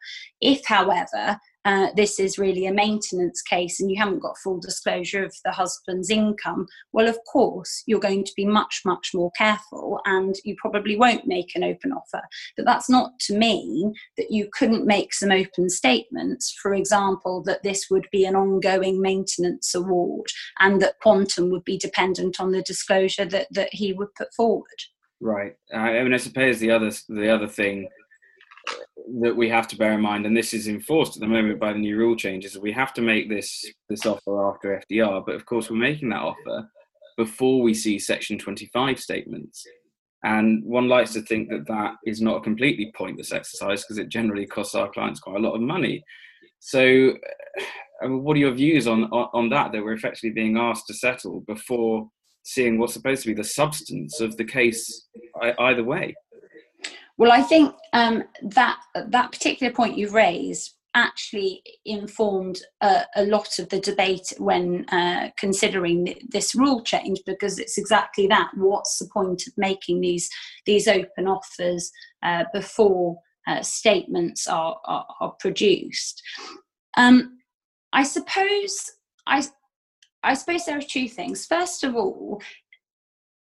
If, 0.41 0.65
however, 0.65 1.39
uh, 1.65 1.87
this 1.95 2.19
is 2.19 2.39
really 2.39 2.65
a 2.65 2.73
maintenance 2.73 3.41
case 3.41 3.79
and 3.79 3.91
you 3.91 3.97
haven't 3.97 4.19
got 4.19 4.37
full 4.37 4.59
disclosure 4.59 5.23
of 5.23 5.35
the 5.45 5.51
husband's 5.51 6.09
income, 6.09 6.67
well, 6.91 7.07
of 7.07 7.17
course, 7.31 7.83
you're 7.85 7.99
going 7.99 8.23
to 8.23 8.33
be 8.35 8.45
much, 8.45 8.81
much 8.83 9.11
more 9.13 9.31
careful 9.37 9.99
and 10.05 10.35
you 10.43 10.55
probably 10.57 10.97
won't 10.97 11.27
make 11.27 11.55
an 11.55 11.63
open 11.63 11.91
offer. 11.91 12.21
But 12.57 12.65
that's 12.65 12.89
not 12.89 13.19
to 13.21 13.37
mean 13.37 13.93
that 14.17 14.31
you 14.31 14.49
couldn't 14.51 14.85
make 14.85 15.13
some 15.13 15.31
open 15.31 15.69
statements, 15.69 16.51
for 16.61 16.73
example, 16.73 17.43
that 17.43 17.63
this 17.63 17.87
would 17.91 18.07
be 18.11 18.25
an 18.25 18.35
ongoing 18.35 19.01
maintenance 19.01 19.75
award 19.75 20.27
and 20.59 20.81
that 20.81 20.99
quantum 20.99 21.51
would 21.51 21.63
be 21.63 21.77
dependent 21.77 22.39
on 22.39 22.51
the 22.51 22.63
disclosure 22.63 23.25
that, 23.25 23.47
that 23.51 23.69
he 23.71 23.93
would 23.93 24.13
put 24.15 24.33
forward. 24.33 24.65
Right. 25.21 25.55
I 25.71 26.01
mean, 26.01 26.15
I 26.15 26.17
suppose 26.17 26.59
the 26.59 26.71
other 26.71 26.89
the 27.07 27.29
other 27.29 27.47
thing 27.47 27.87
that 29.21 29.35
we 29.35 29.49
have 29.49 29.67
to 29.69 29.77
bear 29.77 29.93
in 29.93 30.01
mind, 30.01 30.25
and 30.25 30.35
this 30.35 30.53
is 30.53 30.67
enforced 30.67 31.15
at 31.15 31.21
the 31.21 31.27
moment 31.27 31.59
by 31.59 31.73
the 31.73 31.79
new 31.79 31.97
rule 31.97 32.15
changes, 32.15 32.57
we 32.57 32.71
have 32.71 32.93
to 32.93 33.01
make 33.01 33.29
this 33.29 33.65
this 33.89 34.05
offer 34.05 34.49
after 34.49 34.81
FDR. 34.89 35.25
But 35.25 35.35
of 35.35 35.45
course, 35.45 35.69
we're 35.69 35.77
making 35.77 36.09
that 36.09 36.21
offer 36.21 36.69
before 37.17 37.61
we 37.61 37.73
see 37.73 37.99
Section 37.99 38.37
25 38.37 38.99
statements. 38.99 39.63
And 40.23 40.63
one 40.63 40.87
likes 40.87 41.13
to 41.13 41.21
think 41.21 41.49
that 41.49 41.67
that 41.67 41.95
is 42.05 42.21
not 42.21 42.37
a 42.37 42.41
completely 42.41 42.91
pointless 42.95 43.31
exercise 43.31 43.83
because 43.83 43.97
it 43.97 44.09
generally 44.09 44.45
costs 44.45 44.75
our 44.75 44.89
clients 44.91 45.19
quite 45.19 45.37
a 45.37 45.39
lot 45.39 45.55
of 45.55 45.61
money. 45.61 46.03
So, 46.59 47.09
uh, 47.09 47.63
I 48.03 48.07
mean, 48.07 48.23
what 48.23 48.37
are 48.37 48.39
your 48.39 48.53
views 48.53 48.87
on, 48.87 49.05
on, 49.05 49.29
on 49.33 49.49
that? 49.49 49.71
That 49.71 49.83
we're 49.83 49.93
effectively 49.93 50.29
being 50.29 50.57
asked 50.57 50.87
to 50.87 50.93
settle 50.93 51.41
before 51.41 52.07
seeing 52.43 52.77
what's 52.77 52.93
supposed 52.93 53.23
to 53.23 53.29
be 53.29 53.33
the 53.33 53.43
substance 53.43 54.19
of 54.19 54.37
the 54.37 54.45
case 54.45 55.07
either 55.59 55.83
way? 55.83 56.15
Well, 57.17 57.31
I 57.31 57.41
think 57.41 57.75
um, 57.93 58.23
that 58.41 58.79
that 59.07 59.31
particular 59.31 59.73
point 59.73 59.97
you 59.97 60.09
raised 60.09 60.75
actually 60.93 61.63
informed 61.85 62.59
a, 62.81 63.03
a 63.15 63.25
lot 63.25 63.59
of 63.59 63.69
the 63.69 63.79
debate 63.79 64.33
when 64.37 64.85
uh, 64.89 65.29
considering 65.37 66.15
this 66.29 66.53
rule 66.53 66.83
change 66.83 67.19
because 67.25 67.59
it's 67.59 67.77
exactly 67.77 68.27
that. 68.27 68.49
What's 68.55 68.99
the 68.99 69.09
point 69.13 69.43
of 69.47 69.53
making 69.57 70.01
these 70.01 70.29
these 70.65 70.87
open 70.87 71.27
offers 71.27 71.91
uh, 72.23 72.45
before 72.53 73.17
uh, 73.47 73.61
statements 73.61 74.47
are, 74.47 74.77
are, 74.85 75.05
are 75.19 75.35
produced? 75.39 76.21
Um, 76.97 77.39
I 77.93 78.03
suppose 78.03 78.91
I 79.27 79.43
I 80.23 80.33
suppose 80.35 80.65
there 80.65 80.77
are 80.77 80.81
two 80.81 81.07
things. 81.07 81.45
First 81.45 81.83
of 81.83 81.95
all, 81.95 82.41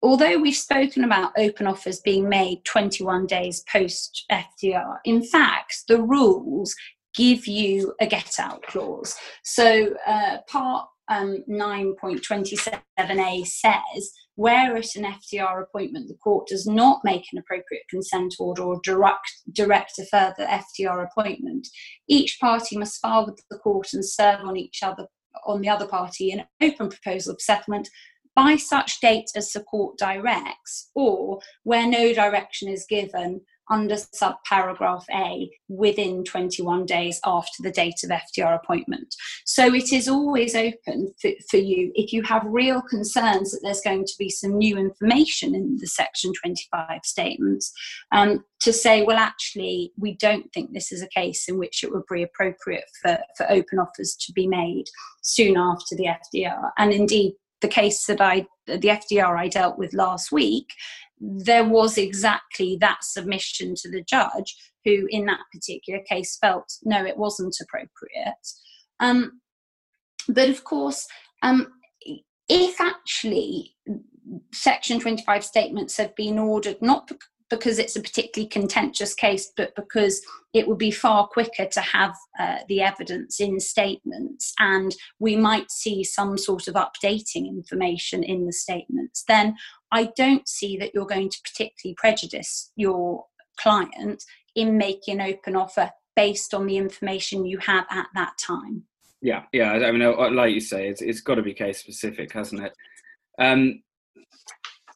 although 0.02 0.38
we've 0.38 0.56
spoken 0.56 1.04
about 1.04 1.32
open 1.36 1.66
offers 1.66 2.00
being 2.00 2.28
made 2.28 2.64
21 2.64 3.26
days 3.26 3.64
post 3.70 4.24
FDR, 4.30 4.98
in 5.04 5.22
fact, 5.22 5.82
the 5.88 6.00
rules 6.00 6.74
give 7.14 7.46
you 7.46 7.94
a 8.00 8.06
get 8.06 8.38
out 8.38 8.62
clause. 8.62 9.16
So, 9.42 9.94
uh, 10.06 10.38
part 10.48 10.86
um, 11.08 11.42
9.27a 11.48 13.46
says 13.46 14.12
where 14.38 14.76
at 14.76 14.94
an 14.94 15.04
FDR 15.04 15.62
appointment 15.62 16.06
the 16.06 16.14
court 16.22 16.46
does 16.46 16.64
not 16.64 17.00
make 17.02 17.24
an 17.32 17.40
appropriate 17.40 17.82
consent 17.90 18.34
order 18.38 18.62
or 18.62 18.80
direct, 18.84 19.32
direct 19.52 19.98
a 19.98 20.06
further 20.06 20.46
FDR 20.46 21.04
appointment, 21.04 21.66
each 22.08 22.38
party 22.40 22.78
must 22.78 23.00
file 23.00 23.26
with 23.26 23.42
the 23.50 23.58
court 23.58 23.88
and 23.92 24.04
serve 24.04 24.40
on 24.44 24.56
each 24.56 24.82
other 24.84 25.08
on 25.44 25.60
the 25.60 25.68
other 25.68 25.86
party 25.86 26.30
an 26.30 26.44
open 26.62 26.88
proposal 26.88 27.32
of 27.32 27.40
settlement 27.40 27.88
by 28.38 28.54
such 28.54 29.00
date 29.00 29.28
as 29.34 29.50
support 29.50 29.98
directs, 29.98 30.90
or 30.94 31.40
where 31.64 31.88
no 31.88 32.14
direction 32.14 32.68
is 32.68 32.86
given 32.88 33.40
under 33.68 33.96
subparagraph 33.96 35.02
A 35.12 35.50
within 35.66 36.22
21 36.22 36.86
days 36.86 37.20
after 37.26 37.64
the 37.64 37.72
date 37.72 38.00
of 38.04 38.10
FDR 38.10 38.54
appointment. 38.54 39.12
So 39.44 39.74
it 39.74 39.92
is 39.92 40.08
always 40.08 40.54
open 40.54 41.12
for, 41.20 41.32
for, 41.50 41.56
you 41.56 41.90
if 41.96 42.12
you 42.12 42.22
have 42.22 42.44
real 42.46 42.80
concerns 42.80 43.50
that 43.50 43.60
there's 43.64 43.80
going 43.80 44.04
to 44.04 44.14
be 44.20 44.30
some 44.30 44.56
new 44.56 44.78
information 44.78 45.56
in 45.56 45.76
the 45.80 45.88
Section 45.88 46.32
25 46.40 47.00
statements 47.02 47.72
um, 48.12 48.44
to 48.60 48.72
say, 48.72 49.02
well, 49.02 49.18
actually, 49.18 49.92
we 49.98 50.14
don't 50.14 50.50
think 50.52 50.72
this 50.72 50.92
is 50.92 51.02
a 51.02 51.08
case 51.08 51.48
in 51.48 51.58
which 51.58 51.82
it 51.82 51.90
would 51.92 52.04
be 52.08 52.22
appropriate 52.22 52.84
for, 53.02 53.18
for 53.36 53.50
open 53.50 53.80
offers 53.80 54.16
to 54.20 54.32
be 54.32 54.46
made 54.46 54.84
soon 55.22 55.56
after 55.56 55.96
the 55.96 56.06
FDR. 56.06 56.70
And 56.78 56.92
indeed, 56.92 57.34
the 57.60 57.68
case 57.68 58.06
that 58.06 58.20
I, 58.20 58.46
the 58.66 58.78
FDR 58.78 59.38
I 59.38 59.48
dealt 59.48 59.78
with 59.78 59.92
last 59.92 60.32
week, 60.32 60.68
there 61.20 61.64
was 61.64 61.98
exactly 61.98 62.76
that 62.80 63.02
submission 63.02 63.74
to 63.76 63.90
the 63.90 64.02
judge, 64.02 64.56
who 64.84 65.06
in 65.10 65.26
that 65.26 65.40
particular 65.52 66.00
case 66.08 66.38
felt 66.40 66.72
no, 66.84 67.04
it 67.04 67.16
wasn't 67.16 67.56
appropriate. 67.60 68.34
Um, 69.00 69.40
but 70.28 70.48
of 70.48 70.64
course, 70.64 71.06
um, 71.42 71.68
if 72.48 72.80
actually 72.80 73.74
Section 74.52 75.00
25 75.00 75.44
statements 75.44 75.96
have 75.96 76.14
been 76.14 76.38
ordered 76.38 76.80
not 76.82 77.10
because 77.50 77.78
it's 77.78 77.96
a 77.96 78.02
particularly 78.02 78.48
contentious 78.48 79.14
case, 79.14 79.52
but 79.56 79.74
because 79.74 80.20
it 80.54 80.68
would 80.68 80.78
be 80.78 80.90
far 80.90 81.26
quicker 81.26 81.66
to 81.66 81.80
have 81.80 82.14
uh, 82.38 82.58
the 82.68 82.82
evidence 82.82 83.40
in 83.40 83.60
statements 83.60 84.52
and 84.58 84.94
we 85.18 85.36
might 85.36 85.70
see 85.70 86.04
some 86.04 86.36
sort 86.36 86.68
of 86.68 86.74
updating 86.74 87.46
information 87.46 88.22
in 88.22 88.46
the 88.46 88.52
statements, 88.52 89.24
then 89.28 89.56
I 89.92 90.10
don't 90.16 90.48
see 90.48 90.76
that 90.78 90.92
you're 90.94 91.06
going 91.06 91.30
to 91.30 91.38
particularly 91.42 91.94
prejudice 91.96 92.70
your 92.76 93.24
client 93.58 94.24
in 94.54 94.76
making 94.76 95.20
an 95.20 95.34
open 95.34 95.56
offer 95.56 95.90
based 96.16 96.52
on 96.52 96.66
the 96.66 96.76
information 96.76 97.46
you 97.46 97.58
have 97.58 97.86
at 97.90 98.08
that 98.14 98.32
time. 98.38 98.84
Yeah, 99.22 99.44
yeah. 99.52 99.72
I 99.72 99.90
mean, 99.92 100.02
uh, 100.02 100.30
like 100.30 100.54
you 100.54 100.60
say, 100.60 100.88
it's, 100.88 101.02
it's 101.02 101.20
got 101.20 101.36
to 101.36 101.42
be 101.42 101.54
case 101.54 101.78
specific, 101.78 102.32
hasn't 102.32 102.62
it? 102.62 102.72
Um, 103.38 103.82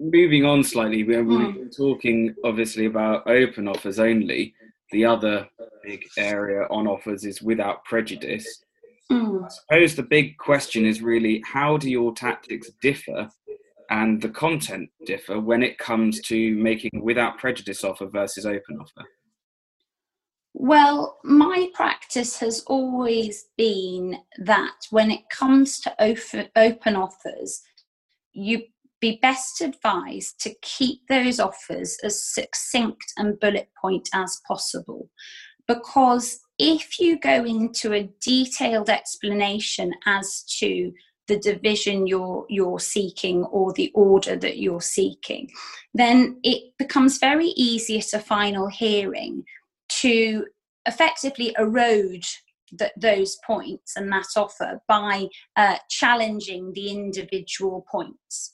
moving 0.02 0.44
on 0.44 0.64
slightly, 0.64 1.04
we're 1.04 1.25
mm. 1.25 1.76
talking 1.76 2.35
obviously 2.44 2.87
about 2.87 3.28
open 3.28 3.68
offers 3.68 3.99
only. 3.99 4.54
The 4.90 5.04
other 5.04 5.49
big 5.85 6.04
area 6.18 6.66
on 6.71 6.87
offers 6.87 7.25
is 7.25 7.40
without 7.40 7.85
prejudice. 7.85 8.62
Mm. 9.11 9.44
I 9.44 9.49
suppose 9.49 9.94
the 9.94 10.02
big 10.02 10.37
question 10.38 10.85
is 10.85 11.02
really 11.02 11.42
how 11.47 11.76
do 11.76 11.90
your 11.90 12.12
tactics 12.12 12.71
differ 12.82 13.28
and 13.90 14.21
the 14.21 14.28
content 14.28 14.90
differ 15.06 15.40
when 15.40 15.62
it 15.62 15.78
comes 15.78 16.21
to 16.23 16.54
making 16.56 16.90
without 17.02 17.38
prejudice 17.38 17.85
offer 17.85 18.06
versus 18.06 18.47
open 18.47 18.78
offer? 18.80 19.06
Well, 20.54 21.18
my 21.25 21.71
practice 21.75 22.38
has 22.40 22.62
always 22.66 23.47
been 23.56 24.18
that 24.38 24.75
when 24.90 25.11
it 25.11 25.28
comes 25.30 25.80
to 25.80 25.94
open 26.56 26.97
offers, 26.97 27.62
you 28.35 28.62
be 29.02 29.18
best 29.21 29.61
advised 29.61 30.40
to 30.40 30.54
keep 30.62 31.00
those 31.09 31.38
offers 31.38 31.99
as 32.02 32.25
succinct 32.25 33.12
and 33.18 33.38
bullet 33.40 33.68
point 33.78 34.09
as 34.14 34.40
possible. 34.47 35.11
Because 35.68 36.38
if 36.59 36.99
you 37.00 37.18
go 37.18 37.44
into 37.44 37.92
a 37.92 38.09
detailed 38.23 38.88
explanation 38.88 39.92
as 40.06 40.44
to 40.61 40.92
the 41.28 41.38
division 41.38 42.06
you're 42.06 42.44
you're 42.49 42.80
seeking 42.80 43.44
or 43.44 43.73
the 43.73 43.92
order 43.94 44.35
that 44.35 44.59
you're 44.59 44.80
seeking 44.80 45.49
then 45.94 46.37
it 46.42 46.73
becomes 46.80 47.18
very 47.18 47.47
easy 47.56 47.97
at 47.97 48.12
a 48.12 48.18
final 48.18 48.66
hearing 48.66 49.44
to 49.88 50.44
effectively 50.85 51.54
erode 51.56 52.25
those 52.97 53.38
points 53.47 53.94
and 53.97 54.11
that 54.11 54.26
offer 54.37 54.80
by 54.88 55.28
uh, 55.56 55.76
challenging 55.88 56.73
the 56.75 56.90
individual 56.90 57.87
points 57.90 58.52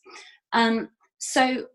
um, 0.52 0.88
so 1.18 1.66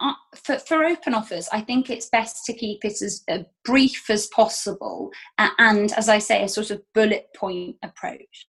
uh, 0.00 0.12
for, 0.36 0.58
for 0.58 0.84
open 0.84 1.14
offers, 1.14 1.48
I 1.52 1.60
think 1.60 1.90
it's 1.90 2.08
best 2.08 2.44
to 2.46 2.52
keep 2.52 2.84
it 2.84 3.02
as 3.02 3.22
uh, 3.28 3.38
brief 3.64 4.08
as 4.08 4.28
possible 4.28 5.10
uh, 5.38 5.50
and, 5.58 5.92
as 5.92 6.08
I 6.08 6.18
say, 6.18 6.44
a 6.44 6.48
sort 6.48 6.70
of 6.70 6.82
bullet 6.94 7.26
point 7.36 7.76
approach. 7.82 8.46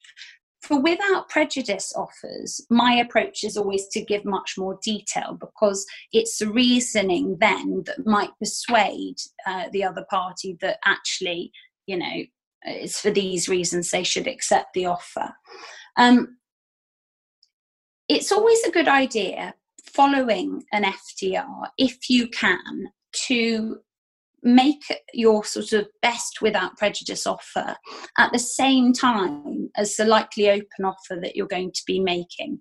For 0.63 0.81
without 0.81 1.29
prejudice 1.29 1.93
offers, 1.95 2.61
my 2.71 2.95
approach 2.95 3.45
is 3.45 3.57
always 3.57 3.87
to 3.93 4.05
give 4.05 4.25
much 4.25 4.55
more 4.59 4.81
detail 4.83 5.39
because 5.39 5.87
it's 6.13 6.39
the 6.39 6.51
reasoning 6.51 7.37
then 7.41 7.85
that 7.87 8.05
might 8.05 8.31
persuade 8.41 9.15
uh, 9.47 9.67
the 9.73 9.85
other 9.85 10.05
party 10.11 10.59
that 10.61 10.79
actually, 10.85 11.53
you 11.87 11.97
know, 11.97 12.25
it's 12.63 12.99
for 12.99 13.13
these 13.13 13.49
reasons 13.49 13.93
they 13.93 14.03
should 14.03 14.27
accept 14.27 14.75
the 14.75 14.87
offer. 14.87 15.33
Um, 15.97 16.36
it's 18.09 18.33
always 18.33 18.63
a 18.65 18.71
good 18.71 18.89
idea 18.89 19.55
following 19.85 20.63
an 20.73 20.85
FDR, 20.85 21.69
if 21.79 22.11
you 22.11 22.29
can, 22.29 22.89
to 23.27 23.79
make 24.43 24.85
your 25.13 25.45
sort 25.45 25.73
of 25.73 25.89
best 26.03 26.41
without 26.41 26.77
prejudice 26.77 27.27
offer 27.27 27.77
at 28.19 28.33
the 28.33 28.39
same 28.39 28.93
time 28.93 29.71
as 29.77 29.97
the 29.97 30.05
likely 30.05 30.49
open 30.49 30.85
offer 30.85 31.19
that 31.21 31.35
you're 31.35 31.49
going 31.49 31.73
to 31.73 31.83
be 31.87 31.99
making 31.99 32.61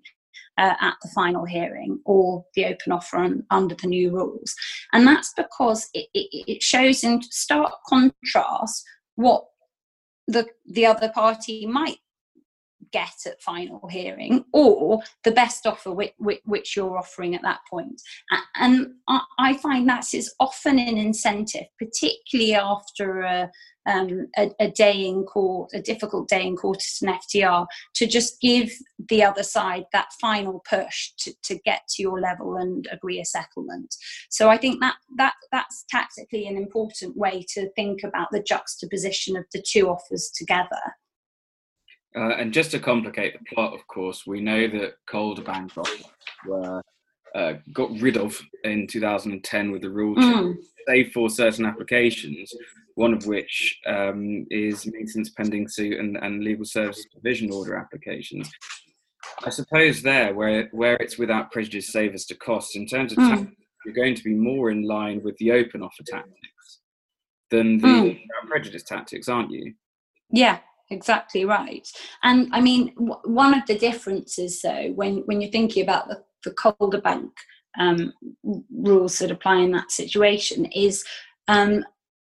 uh, 0.58 0.74
at 0.80 0.94
the 1.02 1.10
final 1.14 1.44
hearing 1.44 2.00
or 2.04 2.44
the 2.54 2.64
open 2.64 2.92
offer 2.92 3.18
on, 3.18 3.44
under 3.50 3.74
the 3.74 3.86
new 3.86 4.10
rules. 4.10 4.54
And 4.92 5.06
that's 5.06 5.32
because 5.36 5.88
it, 5.94 6.08
it, 6.14 6.44
it 6.50 6.62
shows 6.62 7.04
in 7.04 7.22
stark 7.22 7.72
contrast 7.88 8.84
what 9.14 9.44
the 10.26 10.46
the 10.66 10.86
other 10.86 11.08
party 11.10 11.66
might 11.66 11.98
get 12.92 13.26
at 13.26 13.40
final 13.40 13.86
hearing 13.88 14.44
or 14.52 15.00
the 15.24 15.30
best 15.30 15.66
offer 15.66 15.92
which, 15.92 16.12
which, 16.18 16.76
you're 16.76 16.98
offering 16.98 17.34
at 17.34 17.42
that 17.42 17.60
point. 17.70 18.00
And 18.56 18.88
i 19.38 19.56
find 19.58 19.88
that 19.88 20.14
is 20.14 20.34
often 20.40 20.78
an 20.78 20.96
incentive 20.98 21.66
particularly 21.78 22.54
after 22.54 23.20
a, 23.20 23.50
um, 23.86 24.26
a, 24.36 24.50
a, 24.60 24.70
day 24.70 25.06
in 25.06 25.22
court 25.24 25.70
a 25.72 25.80
difficult 25.80 26.28
day 26.28 26.44
in 26.44 26.56
court 26.56 26.78
as 26.78 26.98
an 27.02 27.14
FDR 27.14 27.66
to 27.94 28.06
just 28.06 28.40
give 28.40 28.70
the 29.08 29.22
other 29.22 29.42
side 29.42 29.84
that 29.92 30.08
final 30.20 30.62
push 30.68 31.12
to, 31.18 31.32
to 31.44 31.58
get 31.64 31.82
to 31.90 32.02
your 32.02 32.20
level 32.20 32.56
and 32.56 32.88
agree 32.90 33.20
a 33.20 33.24
settlement. 33.24 33.94
So 34.28 34.48
i 34.48 34.56
think 34.56 34.80
that 34.80 34.96
that 35.16 35.34
that's 35.52 35.84
tactically 35.88 36.46
an 36.46 36.56
important 36.56 37.16
way 37.16 37.44
to 37.54 37.70
think 37.70 38.02
about 38.02 38.28
the 38.32 38.42
juxtaposition 38.42 39.36
of 39.36 39.44
the 39.52 39.62
two 39.66 39.88
offers 39.88 40.30
together 40.34 40.80
uh, 42.16 42.36
and 42.38 42.52
just 42.52 42.70
to 42.70 42.78
complicate 42.78 43.38
the 43.38 43.54
plot, 43.54 43.74
of 43.74 43.86
course, 43.88 44.26
we 44.26 44.40
know 44.40 44.66
that 44.68 44.94
Calderbank 45.08 45.76
were 46.46 46.82
uh, 47.34 47.54
got 47.74 47.90
rid 48.00 48.16
of 48.16 48.40
in 48.64 48.86
2010 48.86 49.70
with 49.70 49.82
the 49.82 49.90
rule 49.90 50.16
change, 50.16 50.56
mm. 50.56 50.64
save 50.88 51.12
for 51.12 51.28
certain 51.28 51.66
applications, 51.66 52.50
one 52.94 53.12
of 53.12 53.26
which 53.26 53.78
um, 53.86 54.46
is 54.50 54.86
maintenance 54.86 55.30
pending 55.30 55.68
suit 55.68 56.00
and, 56.00 56.16
and 56.16 56.42
legal 56.42 56.64
service 56.64 57.04
provision 57.12 57.52
order 57.52 57.76
applications. 57.76 58.50
I 59.44 59.50
suppose 59.50 60.00
there, 60.00 60.34
where 60.34 60.68
where 60.72 60.96
it's 60.96 61.18
without 61.18 61.52
prejudice, 61.52 61.92
save 61.92 62.14
us 62.14 62.24
to 62.26 62.34
costs. 62.36 62.76
In 62.76 62.86
terms 62.86 63.12
of 63.12 63.18
mm. 63.18 63.52
you're 63.84 63.94
going 63.94 64.14
to 64.14 64.24
be 64.24 64.32
more 64.32 64.70
in 64.70 64.82
line 64.82 65.20
with 65.22 65.36
the 65.36 65.52
open 65.52 65.82
offer 65.82 66.02
tactics 66.06 66.80
than 67.50 67.76
the 67.76 67.86
mm. 67.86 68.20
prejudice 68.48 68.84
tactics, 68.84 69.28
aren't 69.28 69.50
you? 69.50 69.74
Yeah, 70.30 70.60
exactly 70.90 71.44
right. 71.44 71.86
And 72.22 72.48
I 72.52 72.60
mean, 72.60 72.94
w- 72.94 73.20
one 73.24 73.54
of 73.54 73.66
the 73.66 73.78
differences, 73.78 74.60
though, 74.62 74.92
when 74.94 75.18
when 75.26 75.40
you're 75.40 75.50
thinking 75.50 75.82
about 75.82 76.08
the, 76.08 76.22
the 76.44 76.52
Calderbank 76.52 77.30
um, 77.78 78.12
rules 78.70 79.18
that 79.18 79.30
apply 79.30 79.56
in 79.56 79.72
that 79.72 79.90
situation, 79.90 80.66
is 80.66 81.04
um, 81.48 81.84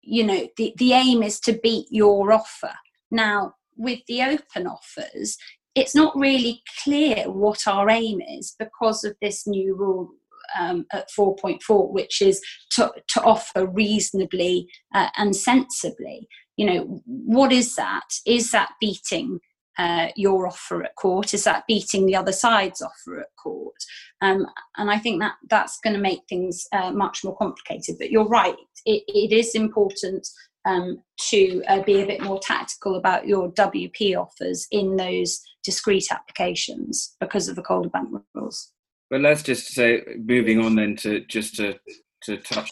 you 0.03 0.25
know 0.25 0.49
the 0.57 0.75
the 0.79 0.93
aim 0.93 1.23
is 1.23 1.41
to 1.41 1.53
beat 1.63 1.87
your 1.91 2.33
offer. 2.33 2.73
Now, 3.11 3.55
with 3.77 4.01
the 4.07 4.23
open 4.23 4.67
offers, 4.67 5.37
it's 5.75 5.95
not 5.95 6.17
really 6.17 6.63
clear 6.83 7.31
what 7.31 7.67
our 7.67 7.89
aim 7.89 8.21
is 8.21 8.55
because 8.59 9.05
of 9.05 9.17
this 9.23 9.47
new 9.47 9.77
rule 9.77 10.11
um, 10.59 10.87
at 10.93 11.09
4.4, 11.17 11.93
which 11.93 12.23
is 12.23 12.41
to, 12.73 12.93
to 13.09 13.23
offer 13.23 13.67
reasonably 13.67 14.69
uh, 14.95 15.09
and 15.17 15.35
sensibly 15.37 16.29
you 16.59 16.67
know 16.67 17.03
what 17.07 17.53
is 17.53 17.77
that? 17.77 18.09
Is 18.27 18.51
that 18.51 18.73
beating 18.81 19.41
uh, 19.79 20.09
your 20.17 20.49
offer 20.49 20.83
at 20.83 20.97
court? 20.97 21.33
Is 21.33 21.45
that 21.45 21.65
beating 21.69 22.05
the 22.05 22.17
other 22.17 22.33
side's 22.33 22.83
offer 22.83 23.21
at 23.21 23.29
court? 23.43 23.77
Um, 24.21 24.47
and 24.77 24.91
i 24.91 24.99
think 24.99 25.21
that 25.21 25.35
that's 25.49 25.79
going 25.85 25.95
to 25.95 26.03
make 26.03 26.23
things 26.29 26.67
uh, 26.73 26.91
much 26.91 27.23
more 27.25 27.37
complicated. 27.37 27.97
But 27.99 28.11
you're 28.11 28.29
right 28.29 28.57
it, 28.85 29.05
it 29.07 29.33
is 29.33 29.55
important 29.55 30.27
um, 30.65 30.99
to 31.31 31.63
uh, 31.69 31.83
be 31.83 32.03
a 32.03 32.07
bit 32.07 32.21
more 32.21 32.41
tactical 32.41 32.97
about 32.97 33.29
your 33.29 33.51
wp 33.53 34.17
offers 34.17 34.67
in 34.71 34.97
those 34.97 35.41
discrete 35.63 36.09
applications 36.11 37.17
because 37.21 37.49
of 37.49 37.57
the 37.57 37.63
Calderbank 37.63 38.23
rules. 38.35 38.73
But 39.11 39.21
let's 39.21 39.43
just 39.43 39.69
say 39.69 40.03
moving 40.19 40.61
on 40.61 40.75
then 40.75 40.97
to 40.97 41.21
just 41.21 41.57
to 41.57 41.79
to 42.25 42.37
touch 42.39 42.71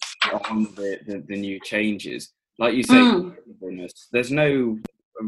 on 0.50 0.64
the, 0.74 0.98
the, 1.06 1.24
the 1.26 1.36
new 1.36 1.60
changes 1.60 2.32
like 2.58 2.74
you 2.74 2.82
say, 2.82 2.94
mm. 2.94 3.34
there's 4.12 4.30
no, 4.30 4.78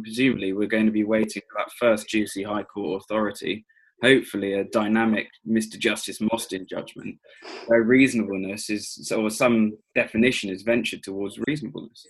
presumably, 0.03 0.53
we're 0.53 0.67
going 0.67 0.87
to 0.87 0.93
be 0.93 1.05
waiting 1.05 1.43
for 1.43 1.59
that 1.59 1.73
first 1.79 2.09
juicy 2.09 2.43
High 2.43 2.63
Court 2.63 3.03
authority, 3.03 3.65
hopefully 4.03 4.55
a 4.55 4.65
dynamic 4.65 5.29
Mr. 5.47 5.79
Justice 5.79 6.21
Mostyn 6.21 6.67
judgment, 6.69 7.19
where 7.67 7.83
reasonableness 7.83 8.71
is, 8.71 9.13
or 9.15 9.31
some 9.31 9.77
definition 9.95 10.51
is 10.51 10.63
ventured 10.63 11.03
towards 11.03 11.39
reasonableness. 11.47 12.07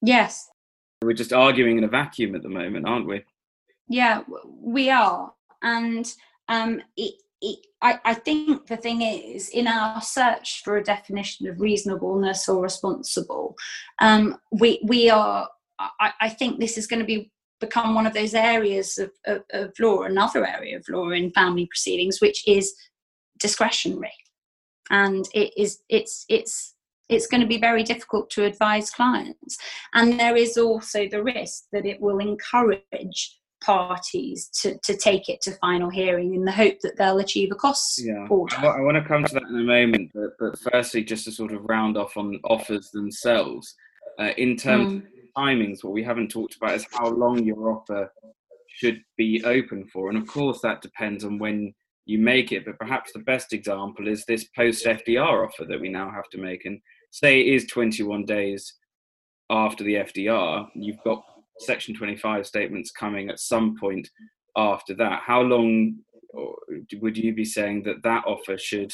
Yes. 0.00 0.48
We're 1.02 1.12
just 1.12 1.32
arguing 1.32 1.78
in 1.78 1.84
a 1.84 1.88
vacuum 1.88 2.34
at 2.34 2.42
the 2.42 2.48
moment, 2.48 2.86
aren't 2.86 3.08
we? 3.08 3.24
Yeah, 3.88 4.22
we 4.60 4.90
are. 4.90 5.32
And 5.62 6.12
um, 6.48 6.82
it, 6.96 7.14
I, 7.80 7.98
I, 8.04 8.14
think 8.14 8.66
the 8.66 8.76
thing 8.76 9.02
is, 9.02 9.48
in 9.50 9.68
our 9.68 10.00
search 10.00 10.62
for 10.64 10.76
a 10.76 10.82
definition 10.82 11.46
of 11.46 11.60
reasonableness 11.60 12.48
or 12.48 12.62
responsible, 12.62 13.54
um, 14.00 14.38
we 14.50 14.80
we 14.84 15.08
are. 15.10 15.48
I, 15.78 16.12
I, 16.20 16.28
think 16.28 16.58
this 16.58 16.76
is 16.76 16.88
going 16.88 16.98
to 16.98 17.06
be 17.06 17.30
become 17.60 17.94
one 17.94 18.06
of 18.06 18.14
those 18.14 18.34
areas 18.34 18.98
of, 18.98 19.12
of, 19.26 19.42
of 19.52 19.72
law, 19.78 20.02
another 20.02 20.44
area 20.44 20.76
of 20.76 20.88
law 20.88 21.10
in 21.10 21.30
family 21.30 21.66
proceedings, 21.66 22.20
which 22.20 22.46
is 22.48 22.74
discretionary, 23.38 24.12
and 24.90 25.28
it 25.32 25.52
is 25.56 25.78
it's 25.88 26.24
it's 26.28 26.74
it's 27.08 27.28
going 27.28 27.40
to 27.40 27.46
be 27.46 27.58
very 27.58 27.84
difficult 27.84 28.30
to 28.30 28.44
advise 28.44 28.90
clients, 28.90 29.58
and 29.94 30.18
there 30.18 30.34
is 30.34 30.58
also 30.58 31.06
the 31.08 31.22
risk 31.22 31.66
that 31.70 31.86
it 31.86 32.00
will 32.00 32.18
encourage 32.18 33.38
parties 33.68 34.48
to, 34.62 34.78
to 34.78 34.96
take 34.96 35.28
it 35.28 35.42
to 35.42 35.52
final 35.52 35.90
hearing 35.90 36.34
in 36.34 36.42
the 36.42 36.50
hope 36.50 36.80
that 36.80 36.96
they'll 36.96 37.18
achieve 37.18 37.52
a 37.52 37.54
cost 37.54 38.02
yeah. 38.02 38.26
order. 38.30 38.56
I 38.56 38.80
want 38.80 38.96
to 38.96 39.04
come 39.04 39.24
to 39.24 39.34
that 39.34 39.42
in 39.42 39.56
a 39.56 39.62
moment, 39.62 40.10
but, 40.14 40.30
but 40.38 40.58
firstly, 40.58 41.04
just 41.04 41.26
to 41.26 41.32
sort 41.32 41.52
of 41.52 41.64
round 41.64 41.98
off 41.98 42.16
on 42.16 42.40
offers 42.44 42.90
themselves, 42.90 43.74
uh, 44.18 44.32
in 44.38 44.56
terms 44.56 44.94
mm. 44.94 44.96
of 44.96 45.02
timings, 45.36 45.84
what 45.84 45.92
we 45.92 46.02
haven't 46.02 46.30
talked 46.30 46.56
about 46.56 46.76
is 46.76 46.86
how 46.92 47.10
long 47.10 47.44
your 47.44 47.70
offer 47.70 48.10
should 48.68 49.02
be 49.18 49.42
open 49.44 49.86
for. 49.92 50.08
And 50.08 50.16
of 50.16 50.26
course, 50.26 50.60
that 50.62 50.80
depends 50.80 51.22
on 51.22 51.38
when 51.38 51.74
you 52.06 52.18
make 52.18 52.52
it, 52.52 52.64
but 52.64 52.78
perhaps 52.78 53.12
the 53.12 53.18
best 53.18 53.52
example 53.52 54.08
is 54.08 54.24
this 54.24 54.48
post 54.56 54.86
FDR 54.86 55.46
offer 55.46 55.66
that 55.66 55.80
we 55.80 55.90
now 55.90 56.10
have 56.10 56.30
to 56.30 56.38
make. 56.38 56.64
And 56.64 56.80
say 57.10 57.40
it 57.40 57.54
is 57.54 57.66
21 57.66 58.24
days 58.24 58.72
after 59.50 59.84
the 59.84 59.96
FDR, 59.96 60.68
you've 60.74 61.04
got 61.04 61.22
Section 61.60 61.94
25 61.94 62.46
statements 62.46 62.90
coming 62.90 63.28
at 63.30 63.40
some 63.40 63.76
point 63.78 64.08
after 64.56 64.94
that. 64.94 65.22
How 65.24 65.40
long 65.40 65.96
would 66.34 67.16
you 67.16 67.34
be 67.34 67.44
saying 67.44 67.82
that 67.84 68.02
that 68.02 68.24
offer 68.26 68.58
should 68.58 68.92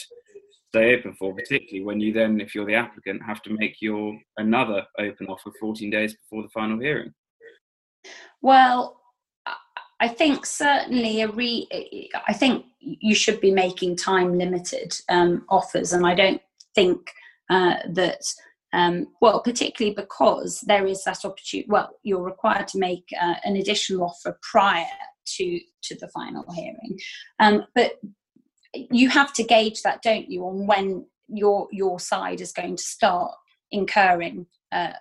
stay 0.69 0.97
open 0.97 1.15
for, 1.15 1.35
particularly 1.35 1.85
when 1.85 2.01
you 2.01 2.13
then, 2.13 2.41
if 2.41 2.55
you're 2.55 2.67
the 2.67 2.75
applicant, 2.75 3.23
have 3.25 3.43
to 3.43 3.51
make 3.51 3.81
your 3.81 4.19
another 4.39 4.85
open 4.99 5.27
offer 5.29 5.51
14 5.61 5.91
days 5.91 6.15
before 6.15 6.43
the 6.43 6.49
final 6.49 6.81
hearing? 6.81 7.13
Well, 8.43 9.01
I 10.01 10.09
think 10.09 10.45
certainly 10.45 11.23
a 11.23 11.29
re. 11.29 11.69
I 12.29 12.33
think 12.33 12.67
you 12.81 13.15
should 13.15 13.41
be 13.41 13.51
making 13.51 13.97
time 13.97 14.37
limited 14.37 14.95
um, 15.09 15.45
offers, 15.49 15.93
and 15.93 16.07
I 16.07 16.15
don't 16.15 16.43
think 16.75 17.01
uh, 17.51 17.77
that 17.91 18.23
um, 18.75 19.07
well, 19.21 19.41
particularly 19.41 19.95
because 19.95 20.61
there 20.67 20.85
is 20.85 21.05
that 21.05 21.25
opportunity. 21.25 21.67
Well, 21.69 21.91
you're 22.03 22.23
required 22.23 22.67
to 22.69 22.79
make 22.79 23.05
uh, 23.21 23.35
an 23.45 23.57
additional 23.57 24.05
offer 24.05 24.39
prior 24.43 24.85
to 25.37 25.61
to 25.85 25.97
the 25.99 26.09
final 26.09 26.45
hearing, 26.53 26.99
um, 27.39 27.65
but 27.75 27.93
you 28.73 29.09
have 29.11 29.33
to 29.35 29.45
gauge 29.45 29.83
that, 29.83 30.03
don't 30.03 30.29
you, 30.29 30.45
on 30.45 30.67
when 30.67 31.07
your 31.29 31.69
your 31.71 32.01
side 32.01 32.41
is 32.41 32.53
going 32.53 32.77
to 32.77 32.83
start 32.83 33.33
incurring 33.71 34.47
uh, 34.73 34.93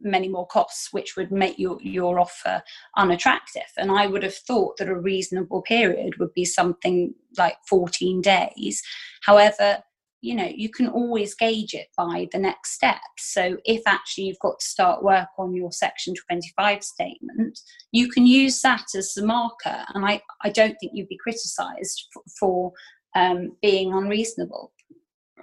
many 0.00 0.28
more 0.28 0.46
costs, 0.46 0.92
which 0.92 1.16
would 1.16 1.32
make 1.32 1.58
your 1.58 1.78
your 1.82 2.20
offer 2.20 2.62
unattractive. 2.96 3.70
And 3.76 3.90
I 3.90 4.06
would 4.06 4.22
have 4.22 4.36
thought 4.36 4.76
that 4.76 4.88
a 4.88 4.98
reasonable 4.98 5.62
period 5.62 6.18
would 6.18 6.34
be 6.34 6.44
something 6.44 7.14
like 7.36 7.56
14 7.68 8.20
days. 8.20 8.80
However, 9.22 9.82
you 10.20 10.34
know 10.34 10.50
you 10.54 10.68
can 10.68 10.88
always 10.88 11.34
gauge 11.34 11.74
it 11.74 11.88
by 11.96 12.28
the 12.32 12.38
next 12.38 12.72
step. 12.72 13.00
So 13.18 13.58
if 13.64 13.82
actually 13.86 14.24
you've 14.24 14.38
got 14.40 14.58
to 14.60 14.66
start 14.66 15.02
work 15.02 15.28
on 15.38 15.54
your 15.54 15.72
section 15.72 16.14
25 16.14 16.82
statement 16.82 17.60
you 17.92 18.08
can 18.08 18.26
use 18.26 18.60
that 18.60 18.84
as 18.96 19.12
the 19.14 19.24
marker 19.24 19.84
and 19.94 20.04
i, 20.04 20.20
I 20.42 20.50
don't 20.50 20.76
think 20.80 20.92
you'd 20.94 21.08
be 21.08 21.18
criticized 21.18 22.06
for, 22.12 22.22
for 22.38 22.72
um, 23.16 23.56
being 23.62 23.92
unreasonable. 23.92 24.72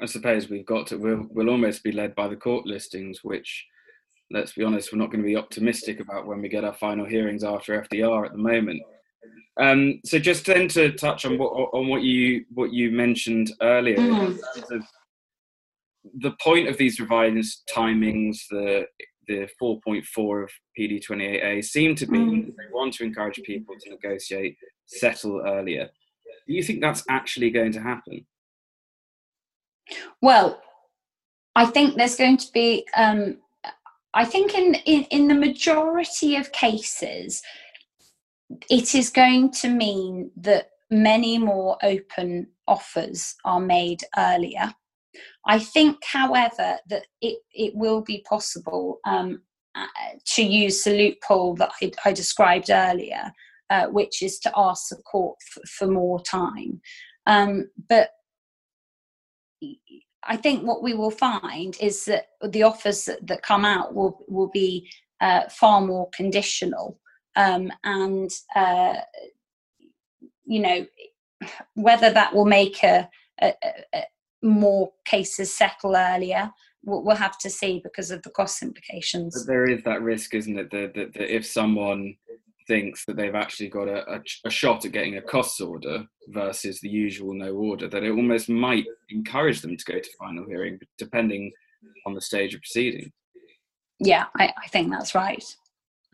I 0.02 0.06
suppose 0.06 0.50
we've 0.50 0.66
got 0.66 0.88
to 0.88 0.98
we'll, 0.98 1.26
we'll 1.30 1.50
almost 1.50 1.84
be 1.84 1.92
led 1.92 2.16
by 2.16 2.28
the 2.28 2.36
court 2.36 2.66
listings 2.66 3.24
which 3.24 3.66
let's 4.32 4.54
be 4.54 4.64
honest 4.64 4.92
we're 4.92 5.00
not 5.00 5.12
going 5.12 5.24
to 5.24 5.28
be 5.28 5.38
optimistic 5.38 6.00
about 6.00 6.28
when 6.28 6.42
we 6.42 6.50
get 6.50 6.66
our 6.66 6.74
final 6.74 7.06
hearings 7.06 7.44
after 7.44 7.82
fdr 7.84 8.26
at 8.26 8.32
the 8.34 8.38
moment 8.38 8.82
um, 9.58 10.02
so 10.04 10.20
just 10.20 10.46
then 10.46 10.68
to 10.70 10.91
touch 10.94 11.26
on 11.26 11.38
what 11.38 11.52
on 11.74 11.88
what 11.88 12.02
you 12.02 12.46
what 12.54 12.74
you 12.74 12.91
mentioned 12.91 13.52
earlier, 13.62 13.98
mm. 13.98 14.38
the 16.20 16.32
point 16.41 16.68
of 16.68 16.78
these 16.78 17.00
revised 17.00 17.70
timings, 17.74 18.39
the 18.50 18.86
the 19.28 19.50
4.4 19.60 20.44
of 20.44 20.52
PD28A 20.78 21.63
seem 21.63 21.96
to 21.96 22.06
be 22.06 22.18
mm. 22.18 22.46
they 22.46 22.63
want 22.72 22.94
to 22.94 23.04
encourage 23.04 23.41
people 23.44 23.74
to 23.80 23.89
negotiate, 23.89 24.56
settle 24.86 25.41
earlier. 25.48 25.89
Do 26.48 26.54
you 26.54 26.62
think 26.62 26.82
that's 26.82 27.04
actually 27.10 27.50
going 27.50 27.72
to 27.72 27.82
happen? 27.82 28.26
Well, 30.22 30.62
I 31.56 31.65
think 31.65 31.96
there's 31.96 32.18
going 32.18 32.38
to 32.38 32.52
be 32.52 32.86
um, 32.96 33.38
I 34.15 34.24
think 34.24 34.56
in, 34.56 34.76
in, 34.86 35.04
in 35.12 35.28
the 35.28 35.36
majority 35.36 36.38
of 36.38 36.52
cases, 36.54 37.41
it 38.70 38.96
is 38.96 39.10
going 39.10 39.52
to 39.52 39.70
mean 39.70 40.32
that 40.38 40.70
many 40.92 41.38
more 41.38 41.78
open 41.84 42.48
offers 42.68 43.36
are 43.44 43.60
made 43.60 44.04
earlier. 44.18 44.74
I 45.48 45.60
think, 45.60 45.98
however, 46.04 46.78
that 46.90 47.06
it, 47.22 47.40
it 47.52 47.76
will 47.76 48.02
be 48.02 48.26
possible 48.28 49.00
um, 49.06 49.42
uh, 49.76 49.88
to 50.26 50.44
use 50.44 50.84
the 50.84 50.98
loophole 50.98 51.56
that 51.56 51.72
I, 51.82 51.92
I 52.06 52.14
described 52.14 52.70
earlier, 52.70 53.32
uh, 53.70 53.88
which 53.88 54.22
is 54.22 54.40
to 54.40 54.52
ask 54.56 54.90
the 54.90 54.98
court 54.98 55.38
for, 55.78 55.88
more 55.88 56.22
time. 56.22 56.82
Um, 57.28 57.70
but 57.90 58.10
I 60.24 60.38
think 60.38 60.64
what 60.64 60.84
we 60.84 60.94
will 60.94 61.12
find 61.12 61.78
is 61.80 62.06
that 62.06 62.28
the 62.42 62.64
offers 62.64 63.06
that, 63.06 63.26
that 63.28 63.44
come 63.44 63.66
out 63.66 63.94
will 63.94 64.26
will 64.28 64.50
be 64.50 64.90
uh, 65.22 65.50
far 65.50 65.82
more 65.82 66.10
conditional, 66.16 67.00
um, 67.36 67.71
and 67.84 68.32
uh, 68.56 68.95
you 70.45 70.60
know 70.60 70.86
whether 71.76 72.12
that 72.12 72.34
will 72.34 72.45
make 72.45 72.84
a, 72.84 73.10
a, 73.41 73.54
a 73.93 74.04
more 74.41 74.91
cases 75.06 75.56
settle 75.56 75.95
earlier. 75.95 76.52
We'll, 76.84 77.04
we'll, 77.04 77.15
have 77.15 77.38
to 77.39 77.50
see 77.50 77.82
because 77.84 78.12
of 78.12 78.21
the 78.21 78.30
cost 78.30 78.62
implications. 78.62 79.36
But 79.36 79.52
there 79.52 79.69
is 79.69 79.84
that 79.84 80.02
risk, 80.02 80.36
isn't 80.36 80.58
it? 80.58 80.69
That, 80.71 80.93
that, 80.93 81.13
that 81.13 81.36
if 81.36 81.45
someone 81.45 82.15
thinks 82.67 83.06
that 83.06 83.15
they've 83.15 83.36
actually 83.36 83.69
got 83.69 83.88
a, 83.88 84.08
a, 84.10 84.21
a, 84.45 84.50
shot 84.50 84.86
at 84.86 84.91
getting 84.91 85.17
a 85.17 85.21
costs 85.21 85.62
order 85.62 86.06
versus 86.30 86.80
the 86.80 86.89
usual 86.89 87.34
no 87.34 87.54
order, 87.54 87.88
that 87.88 88.04
it 88.04 88.12
almost 88.12 88.50
might 88.50 88.86
encourage 89.10 89.62
them 89.62 89.76
to 89.76 89.86
go 89.86 90.00
to 90.00 90.10
final 90.19 90.45
hearing, 90.45 90.80
depending 90.98 91.52
on 92.06 92.13
the 92.13 92.21
stage 92.21 92.54
of 92.54 92.62
proceeding. 92.62 93.12
Yeah, 94.00 94.26
I, 94.38 94.54
I 94.63 94.67
think 94.67 94.91
that's 94.91 95.15
right. 95.15 95.43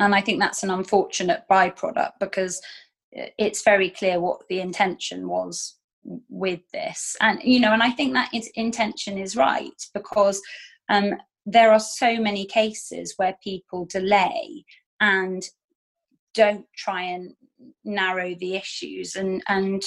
And 0.01 0.15
I 0.15 0.21
think 0.21 0.39
that's 0.39 0.63
an 0.63 0.71
unfortunate 0.71 1.43
byproduct 1.49 2.13
because 2.19 2.61
it's 3.11 3.63
very 3.63 3.89
clear 3.89 4.19
what 4.19 4.41
the 4.49 4.59
intention 4.59 5.27
was 5.27 5.75
with 6.29 6.61
this. 6.73 7.15
And, 7.21 7.39
you 7.43 7.59
know, 7.59 7.73
and 7.73 7.83
I 7.83 7.91
think 7.91 8.13
that 8.13 8.31
intention 8.55 9.17
is 9.17 9.35
right 9.35 9.69
because 9.93 10.41
um, 10.89 11.13
there 11.45 11.71
are 11.71 11.79
so 11.79 12.19
many 12.19 12.45
cases 12.45 13.13
where 13.17 13.37
people 13.43 13.85
delay 13.85 14.65
and 14.99 15.43
don't 16.33 16.65
try 16.75 17.03
and 17.03 17.33
narrow 17.83 18.33
the 18.35 18.55
issues 18.55 19.15
and 19.15 19.43
and 19.47 19.83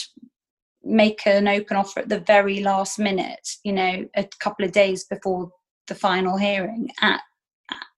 make 0.85 1.27
an 1.27 1.49
open 1.49 1.77
offer 1.77 2.01
at 2.01 2.09
the 2.09 2.21
very 2.21 2.61
last 2.61 2.99
minute 2.99 3.49
you 3.65 3.73
know 3.73 4.07
a 4.17 4.29
couple 4.39 4.65
of 4.65 4.71
days 4.71 5.05
before 5.05 5.51
the 5.89 5.95
final 5.95 6.37
hearing 6.37 6.89
at 7.01 7.23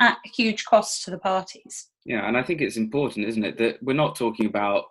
at 0.01 0.19
huge 0.25 0.65
cost 0.65 1.05
to 1.05 1.11
the 1.11 1.19
parties. 1.19 1.89
Yeah 2.05 2.27
and 2.29 2.37
i 2.37 2.43
think 2.43 2.61
it's 2.61 2.77
important 2.77 3.27
isn't 3.27 3.45
it 3.45 3.59
that 3.59 3.83
we're 3.83 3.93
not 3.93 4.15
talking 4.15 4.47
about 4.47 4.85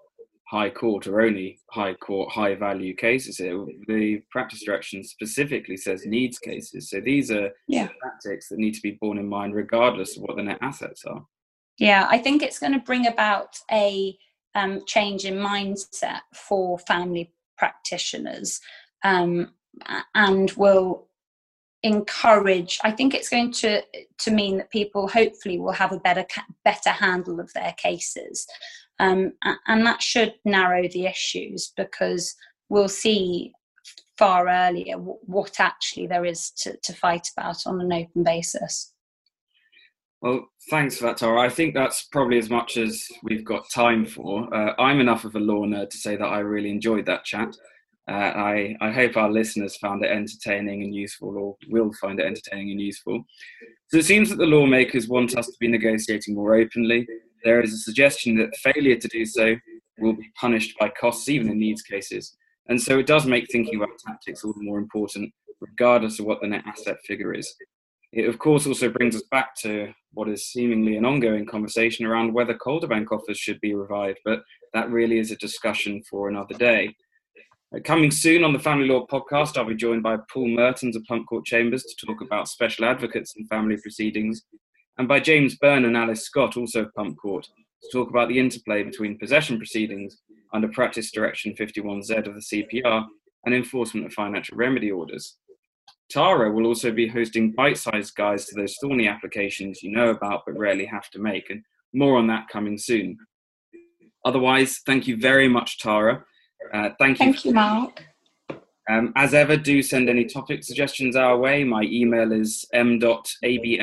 high 0.47 0.69
court 0.69 1.07
or 1.07 1.21
only 1.21 1.59
high 1.71 1.93
court 1.93 2.31
high 2.31 2.55
value 2.55 2.95
cases 2.95 3.37
here. 3.37 3.65
The 3.87 4.21
practice 4.29 4.63
direction 4.63 5.03
specifically 5.03 5.75
says 5.75 6.05
needs 6.05 6.37
cases. 6.39 6.89
So 6.89 7.01
these 7.01 7.31
are 7.31 7.49
yeah. 7.67 7.89
tactics 8.03 8.49
that 8.49 8.59
need 8.59 8.75
to 8.75 8.81
be 8.81 8.97
borne 9.01 9.17
in 9.17 9.27
mind 9.27 9.55
regardless 9.55 10.15
of 10.15 10.23
what 10.23 10.37
the 10.37 10.43
net 10.43 10.59
assets 10.61 11.03
are. 11.05 11.25
Yeah, 11.77 12.07
I 12.09 12.19
think 12.19 12.41
it's 12.41 12.59
going 12.59 12.73
to 12.73 12.79
bring 12.79 13.07
about 13.07 13.57
a 13.71 14.17
um, 14.53 14.81
change 14.85 15.25
in 15.25 15.35
mindset 15.35 16.21
for 16.33 16.79
family 16.79 17.33
practitioners 17.57 18.61
um, 19.03 19.51
and 20.13 20.51
will 20.51 21.07
encourage 21.85 22.79
i 22.83 22.91
think 22.91 23.13
it's 23.13 23.29
going 23.29 23.51
to 23.51 23.81
to 24.17 24.31
mean 24.31 24.57
that 24.57 24.71
people 24.71 25.07
hopefully 25.07 25.59
will 25.59 25.71
have 25.71 25.91
a 25.91 25.99
better 25.99 26.25
better 26.63 26.89
handle 26.89 27.39
of 27.39 27.53
their 27.53 27.73
cases 27.77 28.47
um, 28.97 29.33
and 29.67 29.85
that 29.85 30.01
should 30.01 30.33
narrow 30.45 30.87
the 30.87 31.05
issues 31.05 31.73
because 31.77 32.33
we'll 32.69 32.87
see 32.87 33.51
far 34.17 34.47
earlier 34.47 34.95
what 34.95 35.59
actually 35.59 36.07
there 36.07 36.25
is 36.25 36.49
to, 36.51 36.75
to 36.77 36.93
fight 36.93 37.27
about 37.37 37.67
on 37.67 37.79
an 37.79 37.93
open 37.93 38.23
basis 38.23 38.93
well, 40.21 40.49
thanks 40.71 40.97
for 40.97 41.03
that, 41.03 41.17
Tara. 41.17 41.39
I 41.39 41.49
think 41.49 41.75
that's 41.75 42.03
probably 42.05 42.39
as 42.39 42.49
much 42.49 42.77
as 42.77 43.05
we've 43.21 43.45
got 43.45 43.69
time 43.69 44.07
for. 44.07 44.51
Uh, 44.51 44.73
I'm 44.79 44.99
enough 44.99 45.23
of 45.23 45.35
a 45.35 45.39
law 45.39 45.67
nerd 45.67 45.91
to 45.91 45.97
say 45.97 46.15
that 46.15 46.25
I 46.25 46.39
really 46.39 46.71
enjoyed 46.71 47.05
that 47.05 47.25
chat. 47.25 47.55
Uh, 48.07 48.13
I, 48.13 48.75
I 48.81 48.91
hope 48.91 49.17
our 49.17 49.31
listeners 49.31 49.77
found 49.77 50.05
it 50.05 50.11
entertaining 50.11 50.83
and 50.83 50.93
useful, 50.93 51.37
or 51.37 51.55
will 51.69 51.91
find 51.93 52.19
it 52.19 52.25
entertaining 52.25 52.71
and 52.71 52.81
useful. 52.81 53.23
So 53.87 53.97
it 53.97 54.05
seems 54.05 54.29
that 54.29 54.37
the 54.37 54.45
lawmakers 54.45 55.07
want 55.07 55.37
us 55.37 55.47
to 55.47 55.55
be 55.59 55.67
negotiating 55.67 56.35
more 56.35 56.55
openly. 56.55 57.07
There 57.43 57.61
is 57.61 57.73
a 57.73 57.77
suggestion 57.77 58.37
that 58.37 58.55
failure 58.57 58.95
to 58.95 59.07
do 59.07 59.25
so 59.25 59.55
will 59.99 60.13
be 60.13 60.31
punished 60.39 60.77
by 60.79 60.89
costs, 60.89 61.29
even 61.29 61.49
in 61.49 61.59
needs 61.59 61.81
cases. 61.81 62.35
And 62.67 62.81
so 62.81 62.99
it 62.99 63.07
does 63.07 63.25
make 63.25 63.51
thinking 63.51 63.75
about 63.75 63.97
tactics 64.05 64.43
all 64.43 64.53
the 64.53 64.63
more 64.63 64.79
important, 64.79 65.31
regardless 65.61 66.19
of 66.19 66.25
what 66.25 66.41
the 66.41 66.47
net 66.47 66.63
asset 66.65 66.97
figure 67.05 67.33
is. 67.33 67.55
It, 68.11 68.27
of 68.29 68.39
course, 68.39 68.65
also 68.65 68.89
brings 68.89 69.15
us 69.15 69.23
back 69.29 69.55
to 69.57 69.93
what 70.13 70.29
is 70.29 70.47
seemingly 70.47 70.95
an 70.95 71.05
ongoing 71.05 71.45
conversation 71.45 72.05
around 72.05 72.33
whether 72.33 72.53
Calderbank 72.53 73.07
offers 73.11 73.37
should 73.37 73.59
be 73.61 73.75
revived, 73.75 74.19
but 74.23 74.41
that 74.73 74.89
really 74.89 75.19
is 75.19 75.31
a 75.31 75.37
discussion 75.37 76.01
for 76.09 76.29
another 76.29 76.55
day. 76.55 76.95
Uh, 77.75 77.79
coming 77.81 78.11
soon 78.11 78.43
on 78.43 78.53
the 78.53 78.59
Family 78.59 78.87
Law 78.87 79.05
podcast, 79.07 79.57
I'll 79.57 79.65
be 79.65 79.75
joined 79.75 80.03
by 80.03 80.17
Paul 80.31 80.47
Mertens 80.47 80.95
of 80.95 81.03
Pump 81.05 81.27
Court 81.27 81.45
Chambers 81.45 81.83
to 81.83 82.05
talk 82.05 82.21
about 82.21 82.47
special 82.47 82.85
advocates 82.85 83.33
in 83.35 83.45
family 83.47 83.77
proceedings, 83.77 84.43
and 84.97 85.07
by 85.07 85.19
James 85.19 85.55
Byrne 85.55 85.85
and 85.85 85.97
Alice 85.97 86.23
Scott, 86.23 86.57
also 86.57 86.83
of 86.83 86.93
Pump 86.93 87.17
Court, 87.17 87.45
to 87.83 87.89
talk 87.91 88.09
about 88.09 88.29
the 88.29 88.39
interplay 88.39 88.83
between 88.83 89.17
possession 89.17 89.57
proceedings 89.57 90.17
under 90.53 90.67
Practice 90.69 91.11
Direction 91.11 91.53
51Z 91.59 92.27
of 92.27 92.35
the 92.35 92.65
CPR 92.83 93.05
and 93.45 93.53
enforcement 93.53 94.05
of 94.05 94.13
financial 94.13 94.57
remedy 94.57 94.91
orders. 94.91 95.37
Tara 96.09 96.51
will 96.51 96.67
also 96.67 96.91
be 96.91 97.07
hosting 97.07 97.51
bite 97.51 97.77
sized 97.77 98.15
guides 98.15 98.45
to 98.45 98.55
those 98.55 98.77
thorny 98.81 99.07
applications 99.07 99.81
you 99.81 99.91
know 99.91 100.09
about 100.09 100.43
but 100.45 100.57
rarely 100.57 100.85
have 100.85 101.09
to 101.09 101.19
make, 101.19 101.49
and 101.49 101.63
more 101.93 102.17
on 102.17 102.27
that 102.27 102.47
coming 102.47 102.77
soon. 102.77 103.17
Otherwise, 104.23 104.81
thank 104.85 105.07
you 105.07 105.17
very 105.17 105.49
much, 105.49 105.79
Tara. 105.79 106.23
Uh, 106.73 106.89
thank 106.99 107.19
you. 107.19 107.25
Thank 107.25 107.45
you, 107.45 107.53
Mark. 107.53 108.03
Um, 108.87 109.13
as 109.15 109.33
ever, 109.33 109.57
do 109.57 109.81
send 109.81 110.09
any 110.09 110.25
topic 110.25 110.63
suggestions 110.63 111.15
our 111.15 111.37
way. 111.37 111.63
My 111.63 111.83
email 111.83 112.31
is 112.31 112.65
m.ablett 112.73 113.79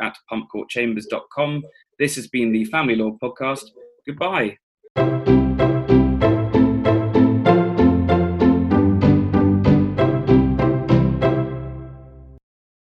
at 0.00 0.16
pumpcourtchambers.com. 0.30 1.62
This 1.98 2.16
has 2.16 2.26
been 2.28 2.52
the 2.52 2.64
Family 2.66 2.96
Law 2.96 3.16
Podcast. 3.22 3.64
Goodbye. 4.06 4.58